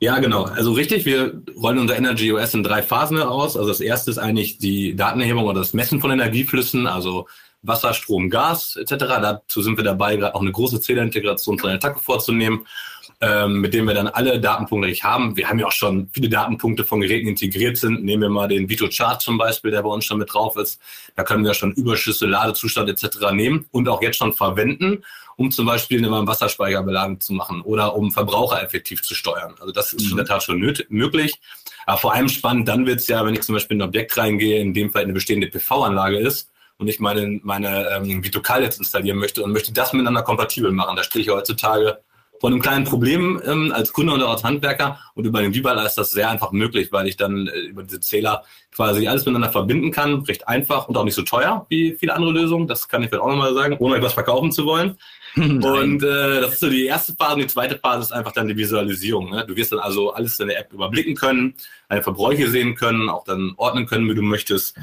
Ja, 0.00 0.18
genau. 0.20 0.44
Also 0.44 0.72
richtig, 0.72 1.04
wir 1.04 1.42
rollen 1.56 1.78
unser 1.78 1.96
Energy 1.96 2.32
OS 2.32 2.54
in 2.54 2.62
drei 2.62 2.82
Phasen 2.82 3.20
aus. 3.20 3.56
Also 3.56 3.68
das 3.68 3.80
erste 3.80 4.10
ist 4.10 4.18
eigentlich 4.18 4.58
die 4.58 4.94
Datenerhebung 4.94 5.44
oder 5.44 5.60
das 5.60 5.74
Messen 5.74 6.00
von 6.00 6.10
Energieflüssen, 6.10 6.86
also 6.86 7.26
Wasser, 7.62 7.92
Strom, 7.94 8.30
Gas 8.30 8.76
etc. 8.76 8.94
Dazu 8.96 9.62
sind 9.62 9.76
wir 9.76 9.84
dabei, 9.84 10.16
gerade 10.16 10.34
auch 10.34 10.40
eine 10.40 10.52
große 10.52 10.80
Zählerintegration 10.80 11.58
von 11.58 11.68
der 11.70 11.76
Attacke 11.76 11.98
vorzunehmen, 11.98 12.66
ähm, 13.20 13.60
mit 13.60 13.74
dem 13.74 13.86
wir 13.86 13.94
dann 13.94 14.06
alle 14.06 14.40
Datenpunkte 14.40 14.88
nicht 14.88 15.04
haben. 15.04 15.36
Wir 15.36 15.48
haben 15.48 15.58
ja 15.58 15.66
auch 15.66 15.72
schon 15.72 16.08
viele 16.12 16.28
Datenpunkte 16.28 16.84
von 16.84 17.00
Geräten 17.00 17.28
integriert 17.28 17.76
sind. 17.76 18.04
Nehmen 18.04 18.22
wir 18.22 18.28
mal 18.28 18.48
den 18.48 18.68
Vito 18.68 18.88
Chart 18.88 19.20
zum 19.20 19.38
Beispiel, 19.38 19.70
der 19.70 19.82
bei 19.82 19.88
uns 19.88 20.04
schon 20.04 20.18
mit 20.18 20.32
drauf 20.32 20.56
ist. 20.56 20.80
Da 21.16 21.24
können 21.24 21.44
wir 21.44 21.54
schon 21.54 21.72
Überschüsse, 21.72 22.26
Ladezustand 22.26 22.88
etc. 22.88 23.32
nehmen 23.32 23.66
und 23.72 23.88
auch 23.88 24.02
jetzt 24.02 24.18
schon 24.18 24.32
verwenden 24.32 25.02
um 25.38 25.52
zum 25.52 25.66
Beispiel 25.66 26.04
eine 26.04 26.26
Wasserspeicherbelagung 26.26 27.20
zu 27.20 27.32
machen 27.32 27.62
oder 27.62 27.94
um 27.94 28.10
Verbraucher 28.10 28.60
effektiv 28.60 29.02
zu 29.02 29.14
steuern. 29.14 29.54
Also 29.60 29.72
das 29.72 29.92
ist 29.92 30.06
mhm. 30.06 30.10
in 30.10 30.16
der 30.16 30.26
Tat 30.26 30.42
schon 30.42 30.58
möglich. 30.88 31.40
Aber 31.86 31.96
vor 31.96 32.12
allem 32.12 32.28
spannend, 32.28 32.66
dann 32.66 32.86
wird 32.86 32.98
es 32.98 33.06
ja, 33.06 33.24
wenn 33.24 33.34
ich 33.34 33.42
zum 33.42 33.54
Beispiel 33.54 33.76
in 33.76 33.82
ein 33.82 33.88
Objekt 33.88 34.16
reingehe, 34.16 34.60
in 34.60 34.74
dem 34.74 34.90
Fall 34.90 35.04
eine 35.04 35.12
bestehende 35.12 35.46
PV-Anlage 35.46 36.18
ist 36.18 36.50
und 36.76 36.88
ich 36.88 36.98
meine, 36.98 37.38
meine 37.44 37.88
ähm, 37.88 38.24
Vitokal 38.24 38.62
jetzt 38.62 38.78
installieren 38.78 39.18
möchte 39.18 39.44
und 39.44 39.52
möchte 39.52 39.72
das 39.72 39.92
miteinander 39.92 40.22
kompatibel 40.22 40.72
machen. 40.72 40.96
Da 40.96 41.04
stehe 41.04 41.24
ich 41.24 41.30
heutzutage 41.30 41.98
von 42.40 42.52
einem 42.52 42.62
kleinen 42.62 42.84
Problem 42.84 43.40
ähm, 43.44 43.72
als 43.72 43.92
Kunde 43.92 44.12
oder 44.12 44.28
als 44.28 44.44
Handwerker 44.44 44.98
und 45.14 45.24
über 45.24 45.40
den 45.40 45.54
Vibaler 45.54 45.84
ist 45.84 45.96
das 45.96 46.10
sehr 46.10 46.30
einfach 46.30 46.52
möglich, 46.52 46.92
weil 46.92 47.08
ich 47.08 47.16
dann 47.16 47.48
äh, 47.48 47.58
über 47.58 47.82
diese 47.82 48.00
Zähler 48.00 48.44
quasi 48.70 49.08
alles 49.08 49.24
miteinander 49.24 49.50
verbinden 49.50 49.90
kann, 49.90 50.22
recht 50.22 50.46
einfach 50.46 50.88
und 50.88 50.96
auch 50.96 51.04
nicht 51.04 51.14
so 51.14 51.22
teuer 51.22 51.66
wie 51.68 51.92
viele 51.92 52.14
andere 52.14 52.32
Lösungen. 52.32 52.68
Das 52.68 52.88
kann 52.88 53.02
ich 53.02 53.08
vielleicht 53.08 53.22
auch 53.22 53.28
nochmal 53.28 53.54
sagen, 53.54 53.76
ohne 53.78 53.96
etwas 53.96 54.12
verkaufen 54.12 54.52
zu 54.52 54.64
wollen. 54.66 54.96
und 55.36 56.02
äh, 56.02 56.40
das 56.40 56.54
ist 56.54 56.60
so 56.60 56.70
die 56.70 56.86
erste 56.86 57.14
Phase. 57.14 57.34
Und 57.34 57.40
die 57.40 57.46
zweite 57.48 57.78
Phase 57.78 58.02
ist 58.02 58.12
einfach 58.12 58.32
dann 58.32 58.48
die 58.48 58.56
Visualisierung. 58.56 59.30
Ne? 59.30 59.44
Du 59.46 59.56
wirst 59.56 59.72
dann 59.72 59.78
also 59.78 60.12
alles 60.12 60.38
in 60.40 60.48
der 60.48 60.58
App 60.58 60.72
überblicken 60.72 61.14
können, 61.14 61.54
deine 61.88 62.02
Verbräuche 62.02 62.48
sehen 62.48 62.74
können, 62.74 63.08
auch 63.08 63.24
dann 63.24 63.54
ordnen 63.56 63.86
können, 63.86 64.08
wie 64.08 64.14
du 64.14 64.22
möchtest 64.22 64.76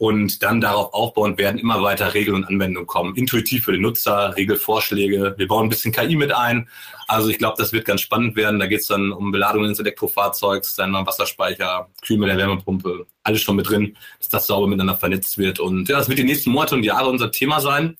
und 0.00 0.42
dann 0.42 0.62
darauf 0.62 0.94
aufbauend 0.94 1.36
werden 1.36 1.60
immer 1.60 1.82
weiter 1.82 2.14
Regeln 2.14 2.36
und 2.36 2.44
Anwendungen 2.44 2.86
kommen. 2.86 3.14
Intuitiv 3.16 3.64
für 3.64 3.72
den 3.72 3.82
Nutzer, 3.82 4.34
Regelvorschläge. 4.34 5.34
Wir 5.36 5.46
bauen 5.46 5.66
ein 5.66 5.68
bisschen 5.68 5.92
KI 5.92 6.16
mit 6.16 6.32
ein. 6.32 6.70
Also 7.06 7.28
ich 7.28 7.36
glaube, 7.36 7.56
das 7.58 7.74
wird 7.74 7.84
ganz 7.84 8.00
spannend 8.00 8.34
werden. 8.34 8.58
Da 8.58 8.66
geht 8.66 8.80
es 8.80 8.86
dann 8.86 9.12
um 9.12 9.30
Beladungen 9.30 9.68
ins 9.68 9.78
Elektrofahrzeugs, 9.78 10.74
dann 10.74 10.92
mal 10.92 11.04
Wasserspeicher, 11.04 11.90
Kühl 12.00 12.16
mit 12.16 12.30
der 12.30 12.38
Wärmepumpe, 12.38 13.04
alles 13.24 13.42
schon 13.42 13.56
mit 13.56 13.68
drin, 13.68 13.94
dass 14.18 14.30
das 14.30 14.46
sauber 14.46 14.68
miteinander 14.68 14.96
vernetzt 14.96 15.36
wird. 15.36 15.60
Und 15.60 15.90
ja, 15.90 15.98
das 15.98 16.08
wird 16.08 16.18
die 16.18 16.24
nächsten 16.24 16.50
Monate 16.50 16.76
und 16.76 16.82
Jahre 16.82 17.10
unser 17.10 17.30
Thema 17.30 17.60
sein. 17.60 17.98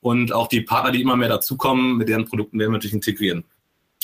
Und 0.00 0.32
auch 0.32 0.48
die 0.48 0.62
Partner, 0.62 0.90
die 0.90 1.02
immer 1.02 1.16
mehr 1.16 1.28
dazukommen, 1.28 1.98
mit 1.98 2.08
deren 2.08 2.24
Produkten 2.24 2.58
werden 2.58 2.70
wir 2.70 2.78
natürlich 2.78 2.94
integrieren. 2.94 3.44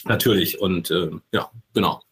Natürlich. 0.05 0.61
Und 0.61 0.91
äh, 0.91 1.13
ja, 1.33 1.51
genau. 1.73 2.03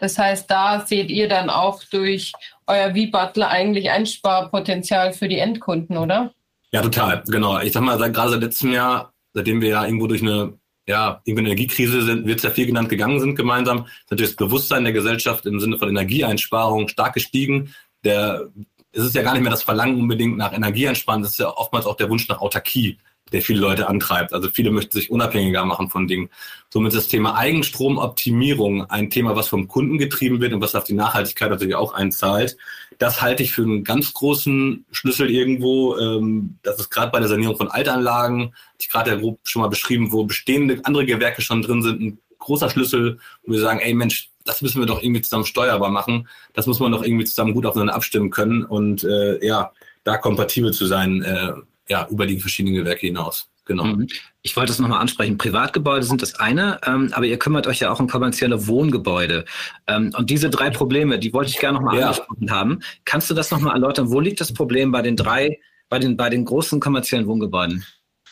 Das 0.00 0.18
heißt, 0.18 0.50
da 0.50 0.84
seht 0.84 1.10
ihr 1.10 1.28
dann 1.28 1.50
auch 1.50 1.84
durch 1.84 2.32
euer 2.66 2.94
V-Butler 2.94 3.48
eigentlich 3.48 3.90
Einsparpotenzial 3.90 5.12
für 5.12 5.28
die 5.28 5.38
Endkunden, 5.38 5.96
oder? 5.98 6.32
Ja, 6.72 6.80
total, 6.82 7.22
genau. 7.26 7.60
Ich 7.60 7.72
sag 7.72 7.82
mal, 7.82 7.98
seit, 7.98 8.14
gerade 8.14 8.30
seit 8.30 8.40
letztem 8.40 8.72
Jahr, 8.72 9.12
seitdem 9.34 9.60
wir 9.60 9.68
ja 9.68 9.84
irgendwo 9.84 10.06
durch 10.06 10.22
eine 10.22 10.54
ja, 10.88 11.20
irgendwie 11.24 11.44
Energiekrise 11.44 12.02
sind, 12.02 12.26
wird 12.26 12.42
ja 12.42 12.50
viel 12.50 12.66
genannt 12.66 12.88
gegangen 12.88 13.20
sind 13.20 13.36
gemeinsam, 13.36 13.84
ist 13.84 14.10
natürlich 14.10 14.34
das 14.34 14.46
Bewusstsein 14.46 14.84
der 14.84 14.92
Gesellschaft 14.92 15.46
im 15.46 15.60
Sinne 15.60 15.78
von 15.78 15.88
Energieeinsparung 15.88 16.88
stark 16.88 17.14
gestiegen. 17.14 17.74
Der, 18.02 18.48
es 18.92 19.04
ist 19.04 19.14
ja 19.14 19.22
gar 19.22 19.34
nicht 19.34 19.42
mehr 19.42 19.52
das 19.52 19.62
Verlangen 19.62 20.00
unbedingt 20.00 20.36
nach 20.36 20.52
Energieeinsparen, 20.52 21.22
es 21.22 21.32
ist 21.32 21.38
ja 21.38 21.48
oftmals 21.48 21.86
auch 21.86 21.96
der 21.96 22.08
Wunsch 22.08 22.26
nach 22.28 22.40
Autarkie 22.40 22.98
der 23.32 23.42
viele 23.42 23.60
Leute 23.60 23.88
antreibt. 23.88 24.32
Also 24.32 24.48
viele 24.48 24.70
möchten 24.70 24.92
sich 24.92 25.10
unabhängiger 25.10 25.64
machen 25.64 25.90
von 25.90 26.06
Dingen. 26.06 26.30
Somit 26.68 26.92
ist 26.92 26.98
das 26.98 27.08
Thema 27.08 27.36
Eigenstromoptimierung 27.36 28.84
ein 28.90 29.10
Thema, 29.10 29.36
was 29.36 29.48
vom 29.48 29.68
Kunden 29.68 29.98
getrieben 29.98 30.40
wird 30.40 30.52
und 30.52 30.60
was 30.60 30.74
auf 30.74 30.84
die 30.84 30.94
Nachhaltigkeit 30.94 31.50
natürlich 31.50 31.74
auch 31.74 31.92
einzahlt. 31.92 32.56
Das 32.98 33.22
halte 33.22 33.42
ich 33.42 33.52
für 33.52 33.62
einen 33.62 33.84
ganz 33.84 34.12
großen 34.12 34.84
Schlüssel 34.90 35.30
irgendwo. 35.30 35.96
Ähm, 35.96 36.58
das 36.62 36.78
ist 36.78 36.90
gerade 36.90 37.10
bei 37.10 37.20
der 37.20 37.28
Sanierung 37.28 37.56
von 37.56 37.68
Altanlagen, 37.68 38.54
ich 38.78 38.90
gerade 38.90 39.10
ja 39.10 39.16
grob 39.16 39.40
schon 39.44 39.62
mal 39.62 39.68
beschrieben, 39.68 40.12
wo 40.12 40.24
bestehende 40.24 40.80
andere 40.84 41.06
Gewerke 41.06 41.42
schon 41.42 41.62
drin 41.62 41.82
sind, 41.82 42.00
ein 42.00 42.18
großer 42.38 42.70
Schlüssel, 42.70 43.18
wo 43.44 43.52
wir 43.52 43.60
sagen, 43.60 43.80
ey 43.80 43.94
Mensch, 43.94 44.30
das 44.44 44.62
müssen 44.62 44.80
wir 44.80 44.86
doch 44.86 45.02
irgendwie 45.02 45.20
zusammen 45.20 45.44
steuerbar 45.44 45.90
machen. 45.90 46.28
Das 46.54 46.66
muss 46.66 46.80
man 46.80 46.92
doch 46.92 47.04
irgendwie 47.04 47.24
zusammen 47.24 47.54
gut 47.54 47.66
aufeinander 47.66 47.94
abstimmen 47.94 48.30
können 48.30 48.64
und 48.64 49.04
äh, 49.04 49.44
ja, 49.44 49.72
da 50.04 50.16
kompatibel 50.16 50.72
zu 50.72 50.86
sein, 50.86 51.22
äh, 51.22 51.52
ja, 51.90 52.06
über 52.08 52.26
die 52.26 52.40
verschiedenen 52.40 52.76
Gewerke 52.76 53.06
hinaus. 53.06 53.50
Genau. 53.66 53.84
Mhm. 53.84 54.08
Ich 54.42 54.56
wollte 54.56 54.72
es 54.72 54.78
nochmal 54.78 55.00
ansprechen. 55.00 55.36
Privatgebäude 55.38 56.04
sind 56.04 56.22
das 56.22 56.36
eine, 56.36 56.80
ähm, 56.86 57.10
aber 57.12 57.26
ihr 57.26 57.38
kümmert 57.38 57.66
euch 57.66 57.80
ja 57.80 57.92
auch 57.92 58.00
um 58.00 58.08
kommerzielle 58.08 58.66
Wohngebäude. 58.66 59.44
Ähm, 59.86 60.12
und 60.16 60.30
diese 60.30 60.50
drei 60.50 60.70
Probleme, 60.70 61.18
die 61.18 61.32
wollte 61.32 61.50
ich 61.50 61.58
gerne 61.58 61.78
nochmal 61.78 61.98
ja. 61.98 62.06
angesprochen 62.06 62.50
haben. 62.50 62.80
Kannst 63.04 63.28
du 63.28 63.34
das 63.34 63.50
nochmal 63.50 63.74
erläutern? 63.74 64.10
Wo 64.10 64.20
liegt 64.20 64.40
das 64.40 64.54
Problem 64.54 64.92
bei 64.92 65.02
den 65.02 65.16
drei, 65.16 65.58
bei 65.88 65.98
den, 65.98 66.16
bei 66.16 66.30
den 66.30 66.44
großen 66.44 66.80
kommerziellen 66.80 67.26
Wohngebäuden? 67.26 67.84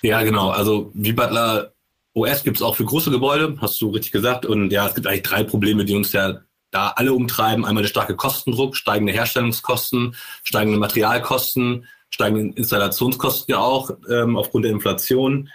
Ja, 0.02 0.22
genau. 0.22 0.50
Also 0.50 0.90
wie 0.94 1.12
Butler 1.12 1.72
OS 2.14 2.42
gibt 2.42 2.56
es 2.56 2.62
auch 2.62 2.76
für 2.76 2.84
große 2.84 3.10
Gebäude, 3.10 3.56
hast 3.60 3.80
du 3.80 3.90
richtig 3.90 4.12
gesagt. 4.12 4.46
Und 4.46 4.70
ja, 4.72 4.86
es 4.86 4.94
gibt 4.94 5.06
eigentlich 5.06 5.22
drei 5.22 5.44
Probleme, 5.44 5.84
die 5.84 5.94
uns 5.94 6.12
ja 6.12 6.40
da 6.70 6.92
alle 6.96 7.12
umtreiben. 7.12 7.64
Einmal 7.64 7.82
der 7.82 7.90
starke 7.90 8.16
Kostendruck, 8.16 8.76
steigende 8.76 9.12
Herstellungskosten, 9.12 10.14
steigende 10.42 10.78
Materialkosten, 10.78 11.86
steigenden 12.10 12.52
Installationskosten 12.52 13.52
ja 13.52 13.60
auch 13.60 13.90
ähm, 14.10 14.36
aufgrund 14.36 14.64
der 14.64 14.72
Inflation. 14.72 15.50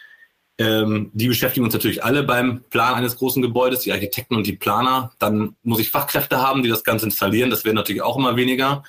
Ähm, 0.60 1.10
die 1.14 1.28
beschäftigen 1.28 1.66
uns 1.66 1.74
natürlich 1.74 2.04
alle 2.04 2.24
beim 2.24 2.64
Plan 2.70 2.94
eines 2.94 3.18
großen 3.18 3.42
Gebäudes, 3.42 3.80
die 3.80 3.92
Architekten 3.92 4.36
und 4.36 4.46
die 4.46 4.56
Planer. 4.56 5.12
Dann 5.18 5.56
muss 5.64 5.80
ich 5.80 5.90
Fachkräfte 5.90 6.42
haben, 6.42 6.62
die 6.62 6.70
das 6.70 6.84
Ganze 6.84 7.06
installieren. 7.06 7.50
Das 7.50 7.66
werden 7.66 7.76
natürlich 7.76 8.04
auch 8.04 8.18
immer 8.18 8.36
weniger. 8.36 8.84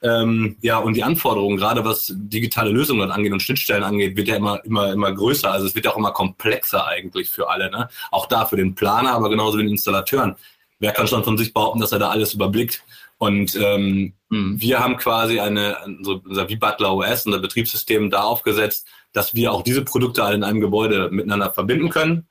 Ähm, 0.00 0.56
ja, 0.60 0.78
und 0.78 0.94
die 0.94 1.02
Anforderungen, 1.02 1.56
gerade 1.56 1.84
was 1.84 2.12
digitale 2.14 2.70
Lösungen 2.70 3.10
angeht 3.10 3.32
und 3.32 3.42
Schnittstellen 3.42 3.82
angeht, 3.82 4.16
wird 4.16 4.28
ja 4.28 4.36
immer, 4.36 4.64
immer, 4.64 4.92
immer 4.92 5.12
größer. 5.12 5.50
Also 5.50 5.66
es 5.66 5.74
wird 5.74 5.86
ja 5.86 5.90
auch 5.90 5.96
immer 5.96 6.12
komplexer 6.12 6.86
eigentlich 6.86 7.30
für 7.30 7.48
alle. 7.48 7.70
Ne? 7.70 7.88
Auch 8.12 8.26
da 8.26 8.46
für 8.46 8.56
den 8.56 8.76
Planer, 8.76 9.12
aber 9.12 9.28
genauso 9.28 9.58
den 9.58 9.68
Installateuren. 9.68 10.36
Wer 10.78 10.92
kann 10.92 11.08
schon 11.08 11.24
von 11.24 11.36
sich 11.36 11.52
behaupten, 11.52 11.80
dass 11.80 11.90
er 11.90 11.98
da 11.98 12.10
alles 12.10 12.32
überblickt? 12.32 12.84
Und 13.18 13.56
ähm, 13.56 14.12
mhm. 14.28 14.60
wir 14.60 14.80
haben 14.80 14.96
quasi 14.96 15.40
eine, 15.40 15.76
unser 16.24 16.48
wie 16.48 16.56
Butler 16.56 16.94
OS, 16.94 17.26
unser 17.26 17.38
Betriebssystem 17.38 18.10
da 18.10 18.22
aufgesetzt, 18.22 18.86
dass 19.12 19.34
wir 19.34 19.52
auch 19.52 19.62
diese 19.62 19.82
Produkte 19.82 20.22
alle 20.22 20.36
in 20.36 20.44
einem 20.44 20.60
Gebäude 20.60 21.08
miteinander 21.10 21.50
verbinden 21.52 21.88
können. 21.88 22.26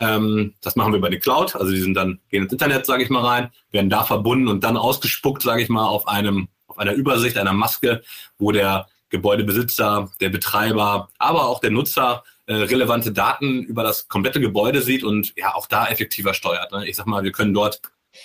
Ähm, 0.00 0.54
das 0.62 0.76
machen 0.76 0.92
wir 0.92 1.00
bei 1.00 1.10
der 1.10 1.20
Cloud, 1.20 1.54
also 1.54 1.70
die 1.70 1.80
sind 1.80 1.94
dann, 1.94 2.18
gehen 2.30 2.44
ins 2.44 2.52
Internet, 2.52 2.86
sage 2.86 3.04
ich 3.04 3.10
mal, 3.10 3.24
rein, 3.24 3.50
werden 3.70 3.90
da 3.90 4.02
verbunden 4.02 4.48
und 4.48 4.64
dann 4.64 4.76
ausgespuckt, 4.76 5.42
sage 5.42 5.62
ich 5.62 5.68
mal, 5.68 5.86
auf 5.86 6.08
einem, 6.08 6.48
auf 6.66 6.78
einer 6.78 6.94
Übersicht, 6.94 7.38
einer 7.38 7.52
Maske, 7.52 8.02
wo 8.38 8.50
der 8.50 8.88
Gebäudebesitzer, 9.10 10.10
der 10.20 10.30
Betreiber, 10.30 11.10
aber 11.18 11.46
auch 11.46 11.60
der 11.60 11.70
Nutzer 11.70 12.24
äh, 12.46 12.54
relevante 12.54 13.12
Daten 13.12 13.62
über 13.62 13.84
das 13.84 14.08
komplette 14.08 14.40
Gebäude 14.40 14.82
sieht 14.82 15.04
und 15.04 15.32
ja 15.36 15.54
auch 15.54 15.68
da 15.68 15.86
effektiver 15.86 16.34
steuert. 16.34 16.72
Ne? 16.72 16.88
Ich 16.88 16.96
sag 16.96 17.06
mal, 17.06 17.22
wir 17.22 17.30
können 17.30 17.54
dort 17.54 17.80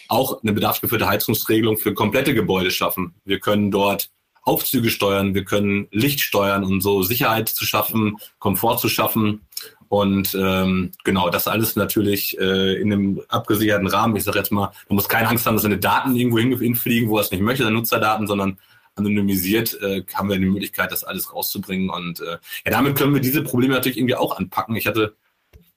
auch 0.07 0.41
eine 0.43 0.53
bedarfsgeführte 0.53 1.07
Heizungsregelung 1.07 1.77
für 1.77 1.93
komplette 1.93 2.33
Gebäude 2.33 2.71
schaffen. 2.71 3.15
Wir 3.25 3.39
können 3.39 3.71
dort 3.71 4.09
Aufzüge 4.43 4.89
steuern, 4.89 5.35
wir 5.35 5.43
können 5.43 5.87
Licht 5.91 6.21
steuern 6.21 6.63
und 6.63 6.81
so 6.81 7.03
Sicherheit 7.03 7.49
zu 7.49 7.65
schaffen, 7.65 8.17
Komfort 8.39 8.77
zu 8.77 8.87
schaffen. 8.87 9.41
Und 9.89 10.35
ähm, 10.39 10.91
genau, 11.03 11.29
das 11.29 11.47
alles 11.47 11.75
natürlich 11.75 12.37
äh, 12.39 12.81
in 12.81 12.91
einem 12.91 13.21
abgesicherten 13.29 13.87
Rahmen. 13.87 14.15
Ich 14.15 14.23
sage 14.23 14.37
jetzt 14.37 14.51
mal, 14.51 14.71
man 14.89 14.95
muss 14.95 15.09
keine 15.09 15.27
Angst 15.27 15.45
haben, 15.45 15.55
dass 15.55 15.63
seine 15.63 15.77
Daten 15.77 16.15
irgendwo 16.15 16.39
hinfliegen, 16.39 17.09
wo 17.09 17.17
er 17.17 17.21
es 17.21 17.31
nicht 17.31 17.41
möchte, 17.41 17.63
seine 17.63 17.75
Nutzerdaten, 17.75 18.27
sondern 18.27 18.57
anonymisiert 18.95 19.79
äh, 19.81 20.03
haben 20.13 20.29
wir 20.29 20.37
die 20.37 20.45
Möglichkeit, 20.45 20.91
das 20.91 21.03
alles 21.03 21.33
rauszubringen. 21.33 21.89
Und 21.89 22.19
äh, 22.21 22.37
ja, 22.65 22.71
damit 22.71 22.97
können 22.97 23.13
wir 23.13 23.21
diese 23.21 23.43
Probleme 23.43 23.75
natürlich 23.75 23.97
irgendwie 23.97 24.15
auch 24.15 24.37
anpacken. 24.37 24.75
Ich 24.75 24.87
hatte 24.87 25.15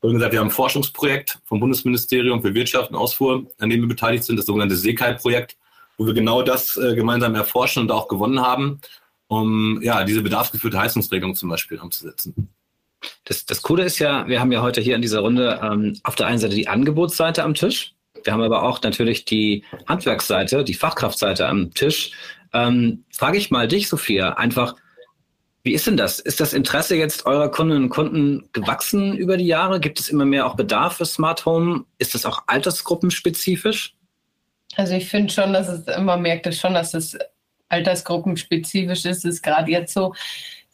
vorhin 0.01 0.17
gesagt, 0.19 0.33
wir 0.33 0.41
haben 0.41 0.49
ein 0.49 0.53
Forschungsprojekt 0.53 1.39
vom 1.45 1.61
Bundesministerium 1.61 2.43
für 2.43 2.55
Wirtschaft 2.55 2.91
und 2.91 2.97
Ausfuhr, 2.97 3.47
an 3.59 3.71
dem 3.71 3.83
wir 3.83 3.89
beteiligt 3.89 4.25
sind, 4.25 4.37
das 4.37 4.47
sogenannte 4.47 4.77
Seekai-Projekt, 4.77 5.57
wo 5.99 6.07
wir 6.07 6.15
genau 6.15 6.43
das 6.43 6.77
äh, 6.77 6.95
gemeinsam 6.95 7.35
erforschen 7.35 7.83
und 7.83 7.93
auch 7.93 8.09
gewonnen 8.09 8.41
haben, 8.41 8.81
um 9.29 9.81
ja 9.83 10.05
diese 10.05 10.23
bedarfsgeführte 10.23 10.79
Heizungsregelung 10.79 11.35
zum 11.35 11.51
Beispiel 11.51 11.79
umzusetzen. 11.79 12.49
Das, 13.25 13.47
das 13.47 13.63
Coole 13.63 13.85
ist 13.85 13.99
ja, 13.99 14.27
wir 14.27 14.41
haben 14.41 14.53
ja 14.53 14.63
heute 14.63 14.81
hier 14.81 14.97
in 14.97 15.03
dieser 15.03 15.21
Runde 15.21 15.61
ähm, 15.63 15.99
auf 16.03 16.17
der 16.17 16.27
einen 16.27 16.39
Seite 16.39 16.55
die 16.55 16.69
Angebotsseite 16.69 17.45
am 17.45 17.55
Tisch. 17.55 17.95
Wir 18.25 18.33
haben 18.33 18.43
aber 18.43 18.63
auch 18.63 18.83
natürlich 18.83 19.25
die 19.25 19.65
Handwerksseite, 19.87 20.65
die 20.65 20.75
Fachkraftseite 20.75 21.47
am 21.47 21.73
Tisch. 21.73 22.13
Ähm, 22.53 23.05
frage 23.11 23.39
ich 23.39 23.51
mal 23.51 23.69
dich, 23.69 23.89
Sophia, 23.89 24.35
einfach, 24.35 24.75
wie 25.63 25.75
ist 25.75 25.87
denn 25.87 25.97
das? 25.97 26.19
Ist 26.19 26.41
das 26.41 26.53
Interesse 26.55 26.97
jetzt 26.97 27.27
eurer 27.27 27.51
Kundinnen 27.51 27.85
und 27.85 27.89
Kunden 27.91 28.49
gewachsen 28.53 29.17
über 29.17 29.37
die 29.37 29.47
Jahre? 29.47 29.79
Gibt 29.79 30.01
es 30.01 30.09
immer 30.09 30.25
mehr 30.25 30.47
auch 30.47 30.57
Bedarf 30.57 30.97
für 30.97 31.05
Smart 31.05 31.45
Home? 31.45 31.85
Ist 31.99 32.15
das 32.15 32.25
auch 32.25 32.45
altersgruppenspezifisch? 32.47 33.95
Also 34.77 34.95
ich 34.95 35.09
finde 35.09 35.33
schon, 35.33 35.53
dass 35.53 35.69
es, 35.69 35.85
man 35.99 36.23
merkt 36.23 36.47
es 36.47 36.59
schon, 36.59 36.75
dass 36.75 36.95
es 36.95 37.19
altersgruppenspezifisch 37.69 39.05
ist. 39.05 39.19
Es 39.19 39.25
ist 39.25 39.43
gerade 39.43 39.71
jetzt 39.71 39.93
so, 39.93 40.15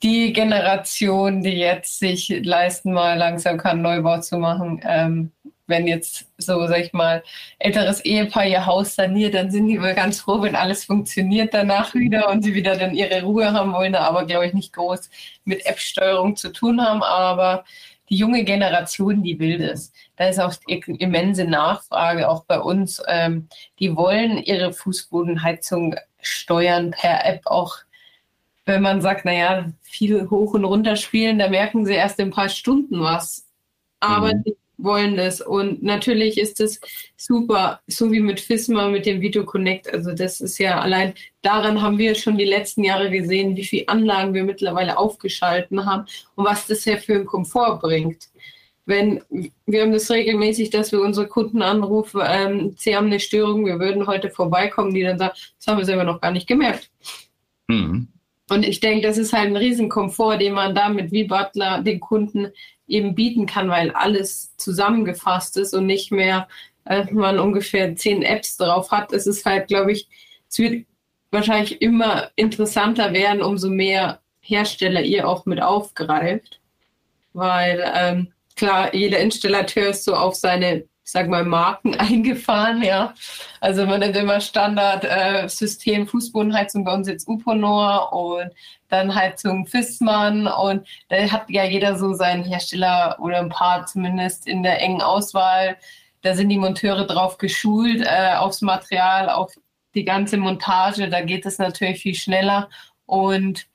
die 0.02 0.32
Generation, 0.32 1.42
die 1.42 1.56
jetzt 1.56 1.98
sich 1.98 2.28
leisten 2.44 2.92
mal 2.92 3.16
langsam 3.16 3.56
kann, 3.56 3.82
Neubau 3.82 4.20
zu 4.20 4.36
machen, 4.38 4.80
ähm, 4.84 5.32
wenn 5.66 5.86
jetzt 5.86 6.26
so, 6.38 6.66
sag 6.66 6.80
ich 6.80 6.92
mal, 6.92 7.22
älteres 7.58 8.04
Ehepaar 8.04 8.46
ihr 8.46 8.66
Haus 8.66 8.94
saniert, 8.94 9.34
dann 9.34 9.50
sind 9.50 9.68
die 9.68 9.80
wohl 9.80 9.94
ganz 9.94 10.20
froh, 10.20 10.42
wenn 10.42 10.54
alles 10.54 10.84
funktioniert 10.84 11.54
danach 11.54 11.94
wieder 11.94 12.28
und 12.28 12.42
sie 12.42 12.54
wieder 12.54 12.76
dann 12.76 12.94
ihre 12.94 13.22
Ruhe 13.22 13.52
haben 13.52 13.72
wollen, 13.72 13.94
aber 13.94 14.24
glaube 14.26 14.46
ich 14.46 14.54
nicht 14.54 14.72
groß 14.72 15.10
mit 15.44 15.66
App-Steuerung 15.66 16.36
zu 16.36 16.52
tun 16.52 16.80
haben. 16.80 17.02
Aber 17.02 17.64
die 18.08 18.16
junge 18.16 18.44
Generation, 18.44 19.22
die 19.22 19.38
will 19.38 19.58
das. 19.58 19.92
Da 20.16 20.28
ist 20.28 20.38
auch 20.38 20.54
immense 20.66 21.44
Nachfrage, 21.44 22.28
auch 22.28 22.44
bei 22.44 22.60
uns. 22.60 23.02
Ähm, 23.08 23.48
die 23.80 23.96
wollen 23.96 24.38
ihre 24.38 24.72
Fußbodenheizung 24.72 25.96
steuern 26.20 26.92
per 26.92 27.24
App 27.24 27.42
auch 27.46 27.78
wenn 28.66 28.82
man 28.82 29.00
sagt, 29.00 29.24
naja, 29.24 29.66
viel 29.80 30.28
hoch 30.28 30.54
und 30.54 30.64
runter 30.64 30.96
spielen, 30.96 31.38
da 31.38 31.48
merken 31.48 31.86
sie 31.86 31.94
erst 31.94 32.18
in 32.18 32.28
ein 32.28 32.32
paar 32.32 32.48
Stunden 32.48 33.00
was. 33.00 33.46
Aber 34.00 34.34
mhm. 34.34 34.42
die 34.42 34.56
wollen 34.78 35.16
das. 35.16 35.40
Und 35.40 35.82
natürlich 35.82 36.38
ist 36.38 36.60
es 36.60 36.80
super, 37.16 37.80
so 37.86 38.12
wie 38.12 38.20
mit 38.20 38.40
FISMA, 38.40 38.88
mit 38.88 39.06
dem 39.06 39.20
Video 39.20 39.44
Connect. 39.44 39.92
Also 39.92 40.12
das 40.12 40.40
ist 40.40 40.58
ja 40.58 40.80
allein, 40.80 41.14
daran 41.42 41.80
haben 41.80 41.98
wir 41.98 42.14
schon 42.14 42.38
die 42.38 42.44
letzten 42.44 42.84
Jahre 42.84 43.10
gesehen, 43.10 43.56
wie 43.56 43.64
viele 43.64 43.88
Anlagen 43.88 44.34
wir 44.34 44.44
mittlerweile 44.44 44.98
aufgeschalten 44.98 45.86
haben 45.86 46.06
und 46.34 46.44
was 46.44 46.66
das 46.66 46.84
ja 46.84 46.96
für 46.96 47.14
einen 47.14 47.26
Komfort 47.26 47.78
bringt. 47.80 48.28
Wenn 48.84 49.20
wir 49.66 49.82
haben 49.82 49.92
das 49.92 50.10
regelmäßig, 50.10 50.70
dass 50.70 50.92
wir 50.92 51.00
unsere 51.00 51.26
Kunden 51.26 51.60
anrufen, 51.60 52.20
ähm, 52.24 52.74
sie 52.78 52.94
haben 52.94 53.06
eine 53.06 53.18
Störung, 53.18 53.66
wir 53.66 53.80
würden 53.80 54.06
heute 54.06 54.30
vorbeikommen, 54.30 54.94
die 54.94 55.02
dann 55.02 55.18
sagen, 55.18 55.34
das 55.58 55.66
haben 55.66 55.78
wir 55.78 55.84
selber 55.84 56.04
noch 56.04 56.20
gar 56.20 56.30
nicht 56.30 56.46
gemerkt. 56.46 56.88
Mhm. 57.66 58.08
Und 58.48 58.64
ich 58.64 58.78
denke, 58.78 59.04
das 59.04 59.18
ist 59.18 59.32
halt 59.32 59.48
ein 59.48 59.56
Riesenkomfort, 59.56 60.38
den 60.38 60.52
man 60.52 60.74
damit 60.74 61.10
wie 61.10 61.24
Butler 61.24 61.82
den 61.82 61.98
Kunden 61.98 62.52
eben 62.88 63.14
bieten 63.14 63.46
kann, 63.46 63.68
weil 63.68 63.90
alles 63.90 64.56
zusammengefasst 64.56 65.56
ist 65.56 65.74
und 65.74 65.86
nicht 65.86 66.12
mehr, 66.12 66.48
äh, 66.84 67.04
man 67.12 67.38
ungefähr 67.38 67.94
zehn 67.96 68.22
Apps 68.22 68.56
drauf 68.56 68.90
hat. 68.90 69.12
Es 69.12 69.26
ist 69.26 69.44
halt, 69.44 69.68
glaube 69.68 69.92
ich, 69.92 70.08
es 70.48 70.58
wird 70.58 70.86
wahrscheinlich 71.30 71.82
immer 71.82 72.30
interessanter 72.36 73.12
werden, 73.12 73.42
umso 73.42 73.68
mehr 73.68 74.20
Hersteller 74.40 75.02
ihr 75.02 75.28
auch 75.28 75.46
mit 75.46 75.60
aufgreift. 75.60 76.60
Weil 77.32 77.84
ähm, 77.94 78.32
klar, 78.54 78.94
jeder 78.94 79.18
Installateur 79.18 79.90
ist 79.90 80.04
so 80.04 80.14
auf 80.14 80.34
seine 80.34 80.84
ich 81.06 81.12
sag 81.12 81.28
mal, 81.28 81.44
Marken 81.44 81.94
eingefahren, 81.98 82.82
ja. 82.82 83.14
Also 83.60 83.86
man 83.86 84.00
nennt 84.00 84.16
immer 84.16 84.40
Standard-System 84.40 86.02
äh, 86.02 86.06
Fußbodenheizung 86.06 86.84
bei 86.84 86.92
uns 86.92 87.06
jetzt 87.06 87.28
Uponor 87.28 88.12
und 88.12 88.50
dann 88.88 89.14
Heizung 89.14 89.66
Fissmann 89.66 90.48
und 90.48 90.86
da 91.08 91.16
hat 91.30 91.48
ja 91.48 91.64
jeder 91.64 91.96
so 91.96 92.12
seinen 92.12 92.44
Hersteller 92.44 93.16
oder 93.20 93.38
ein 93.38 93.50
paar 93.50 93.86
zumindest 93.86 94.48
in 94.48 94.64
der 94.64 94.82
engen 94.82 95.00
Auswahl. 95.00 95.76
Da 96.22 96.34
sind 96.34 96.48
die 96.48 96.58
Monteure 96.58 97.06
drauf 97.06 97.38
geschult, 97.38 98.02
äh, 98.04 98.34
aufs 98.34 98.60
Material, 98.60 99.30
auf 99.30 99.54
die 99.94 100.04
ganze 100.04 100.38
Montage. 100.38 101.08
Da 101.08 101.20
geht 101.20 101.46
es 101.46 101.58
natürlich 101.58 102.00
viel 102.00 102.16
schneller 102.16 102.68
und 103.06 103.68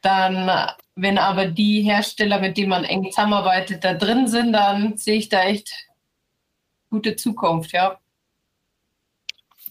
dann, 0.00 0.48
wenn 0.94 1.18
aber 1.18 1.46
die 1.46 1.82
Hersteller, 1.82 2.38
mit 2.38 2.56
denen 2.56 2.70
man 2.70 2.84
eng 2.84 3.10
zusammenarbeitet, 3.10 3.82
da 3.82 3.94
drin 3.94 4.28
sind, 4.28 4.52
dann 4.52 4.96
sehe 4.96 5.16
ich 5.18 5.28
da 5.28 5.42
echt 5.42 5.87
gute 6.90 7.16
Zukunft, 7.16 7.72
ja. 7.72 7.98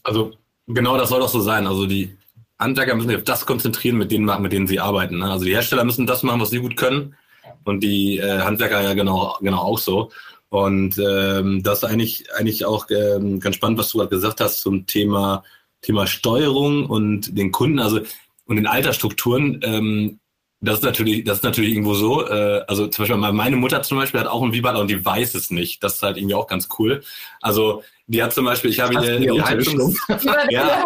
Also 0.04 0.34
genau 0.68 0.98
das 0.98 1.10
soll 1.10 1.20
doch 1.20 1.30
so 1.30 1.40
sein. 1.40 1.68
Also 1.68 1.86
die 1.86 2.18
Handwerker 2.60 2.96
müssen 2.96 3.10
sich 3.10 3.18
auf 3.18 3.24
das 3.24 3.46
konzentrieren, 3.46 3.98
mit 3.98 4.12
denen, 4.12 4.42
mit 4.42 4.52
denen 4.52 4.68
sie 4.68 4.80
arbeiten. 4.80 5.20
Ne? 5.20 5.32
Also 5.32 5.46
die 5.46 5.54
Hersteller 5.54 5.84
müssen 5.84 6.08
das 6.08 6.24
machen, 6.24 6.42
was 6.42 6.50
sie 6.50 6.60
gut 6.60 6.78
können. 6.78 7.16
Und 7.64 7.82
die 7.82 8.18
äh, 8.18 8.42
Handwerker 8.42 8.82
ja 8.82 8.94
genau, 8.94 9.38
genau 9.42 9.60
auch 9.60 9.78
so. 9.78 10.12
Und 10.50 10.98
ähm, 10.98 11.62
das 11.62 11.80
ist 11.80 11.84
eigentlich, 11.84 12.34
eigentlich 12.34 12.66
auch 12.66 12.88
ähm, 12.90 13.40
ganz 13.40 13.58
spannend, 13.58 13.80
was 13.80 13.90
du 13.90 13.98
gerade 13.98 14.10
gesagt 14.10 14.40
hast 14.40 14.62
zum 14.62 14.88
Thema, 14.88 15.44
Thema 15.82 16.08
Steuerung 16.08 16.86
und 16.86 17.38
den 17.38 17.52
Kunden, 17.52 17.80
also 17.80 18.00
und 18.46 18.56
den 18.56 18.68
Altersstrukturen. 18.68 19.60
Ähm, 19.64 20.20
das 20.60 20.80
ist 20.80 20.84
natürlich, 20.84 21.24
das 21.24 21.38
ist 21.38 21.44
natürlich 21.44 21.72
irgendwo 21.72 21.94
so. 21.94 22.28
Äh, 22.28 22.64
also 22.68 22.88
zum 22.88 23.04
Beispiel 23.04 23.32
meine 23.32 23.56
Mutter 23.58 23.84
zum 23.84 23.98
Beispiel 23.98 24.20
hat 24.20 24.28
auch 24.28 24.42
ein 24.42 24.54
Vibrator 24.54 24.82
und 24.82 24.90
die 24.90 25.04
weiß 25.04 25.36
es 25.36 25.52
nicht. 25.52 25.84
Das 25.84 25.96
ist 25.96 26.04
halt 26.04 26.18
irgendwie 26.18 26.34
auch 26.34 26.48
ganz 26.48 26.68
cool. 26.80 27.04
Also 27.42 27.84
die 28.08 28.24
hat 28.24 28.34
zum 28.34 28.46
Beispiel, 28.46 28.72
ich 28.72 28.80
habe 28.80 28.94
ihr 28.94 29.20
die 29.20 29.42
Heizung. 29.42 29.96
ja. 30.50 30.84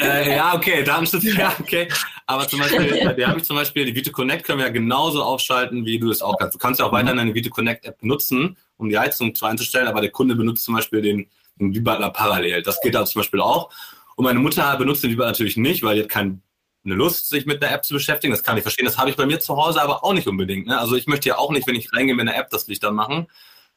Äh, 0.00 0.36
ja, 0.36 0.54
okay, 0.54 0.82
Datenschutz, 0.82 1.24
ja, 1.36 1.54
okay. 1.58 1.88
Aber 2.26 2.46
zum 2.46 2.58
Beispiel, 2.58 3.14
die 3.16 3.24
habe 3.24 3.38
ich 3.38 3.44
zum 3.44 3.56
Beispiel, 3.56 3.86
die 3.86 3.94
Vito 3.94 4.10
Connect 4.10 4.44
können 4.44 4.58
wir 4.58 4.66
ja 4.66 4.72
genauso 4.72 5.22
aufschalten, 5.22 5.86
wie 5.86 5.98
du 5.98 6.10
es 6.10 6.20
auch 6.20 6.36
kannst. 6.38 6.56
Du 6.56 6.58
kannst 6.58 6.80
ja 6.80 6.86
auch 6.86 6.92
mhm. 6.92 6.96
weiterhin 6.96 7.18
eine 7.20 7.34
Vito 7.34 7.50
Connect 7.50 7.86
App 7.86 8.02
nutzen, 8.02 8.56
um 8.76 8.90
die 8.90 8.98
Heizung 8.98 9.34
zu 9.34 9.46
einzustellen, 9.46 9.86
aber 9.86 10.00
der 10.00 10.10
Kunde 10.10 10.34
benutzt 10.34 10.64
zum 10.64 10.74
Beispiel 10.74 11.00
den, 11.00 11.28
den 11.58 11.72
Vibrator 11.72 12.12
parallel. 12.12 12.62
Das 12.62 12.80
geht 12.80 12.94
da 12.94 13.06
zum 13.06 13.20
Beispiel 13.20 13.40
auch. 13.40 13.70
Und 14.16 14.24
meine 14.24 14.40
Mutter 14.40 14.76
benutzt 14.76 15.04
den 15.04 15.12
Vibrator 15.12 15.30
natürlich 15.30 15.56
nicht, 15.56 15.84
weil 15.84 15.96
die 15.96 16.02
hat 16.02 16.08
keinen 16.08 16.42
eine 16.86 16.94
Lust, 16.94 17.28
sich 17.28 17.46
mit 17.46 17.62
einer 17.62 17.74
App 17.74 17.84
zu 17.84 17.94
beschäftigen. 17.94 18.32
Das 18.32 18.42
kann 18.42 18.56
ich 18.56 18.62
verstehen. 18.62 18.86
Das 18.86 18.96
habe 18.96 19.10
ich 19.10 19.16
bei 19.16 19.26
mir 19.26 19.40
zu 19.40 19.56
Hause 19.56 19.82
aber 19.82 20.04
auch 20.04 20.14
nicht 20.14 20.26
unbedingt. 20.26 20.66
Ne? 20.66 20.78
Also 20.78 20.96
ich 20.96 21.06
möchte 21.06 21.28
ja 21.28 21.38
auch 21.38 21.50
nicht, 21.50 21.66
wenn 21.66 21.74
ich 21.74 21.92
reingehe 21.92 22.14
mit 22.14 22.28
einer 22.28 22.36
App, 22.38 22.48
das 22.50 22.66
Licht 22.68 22.82
dann 22.82 22.94
machen. 22.94 23.26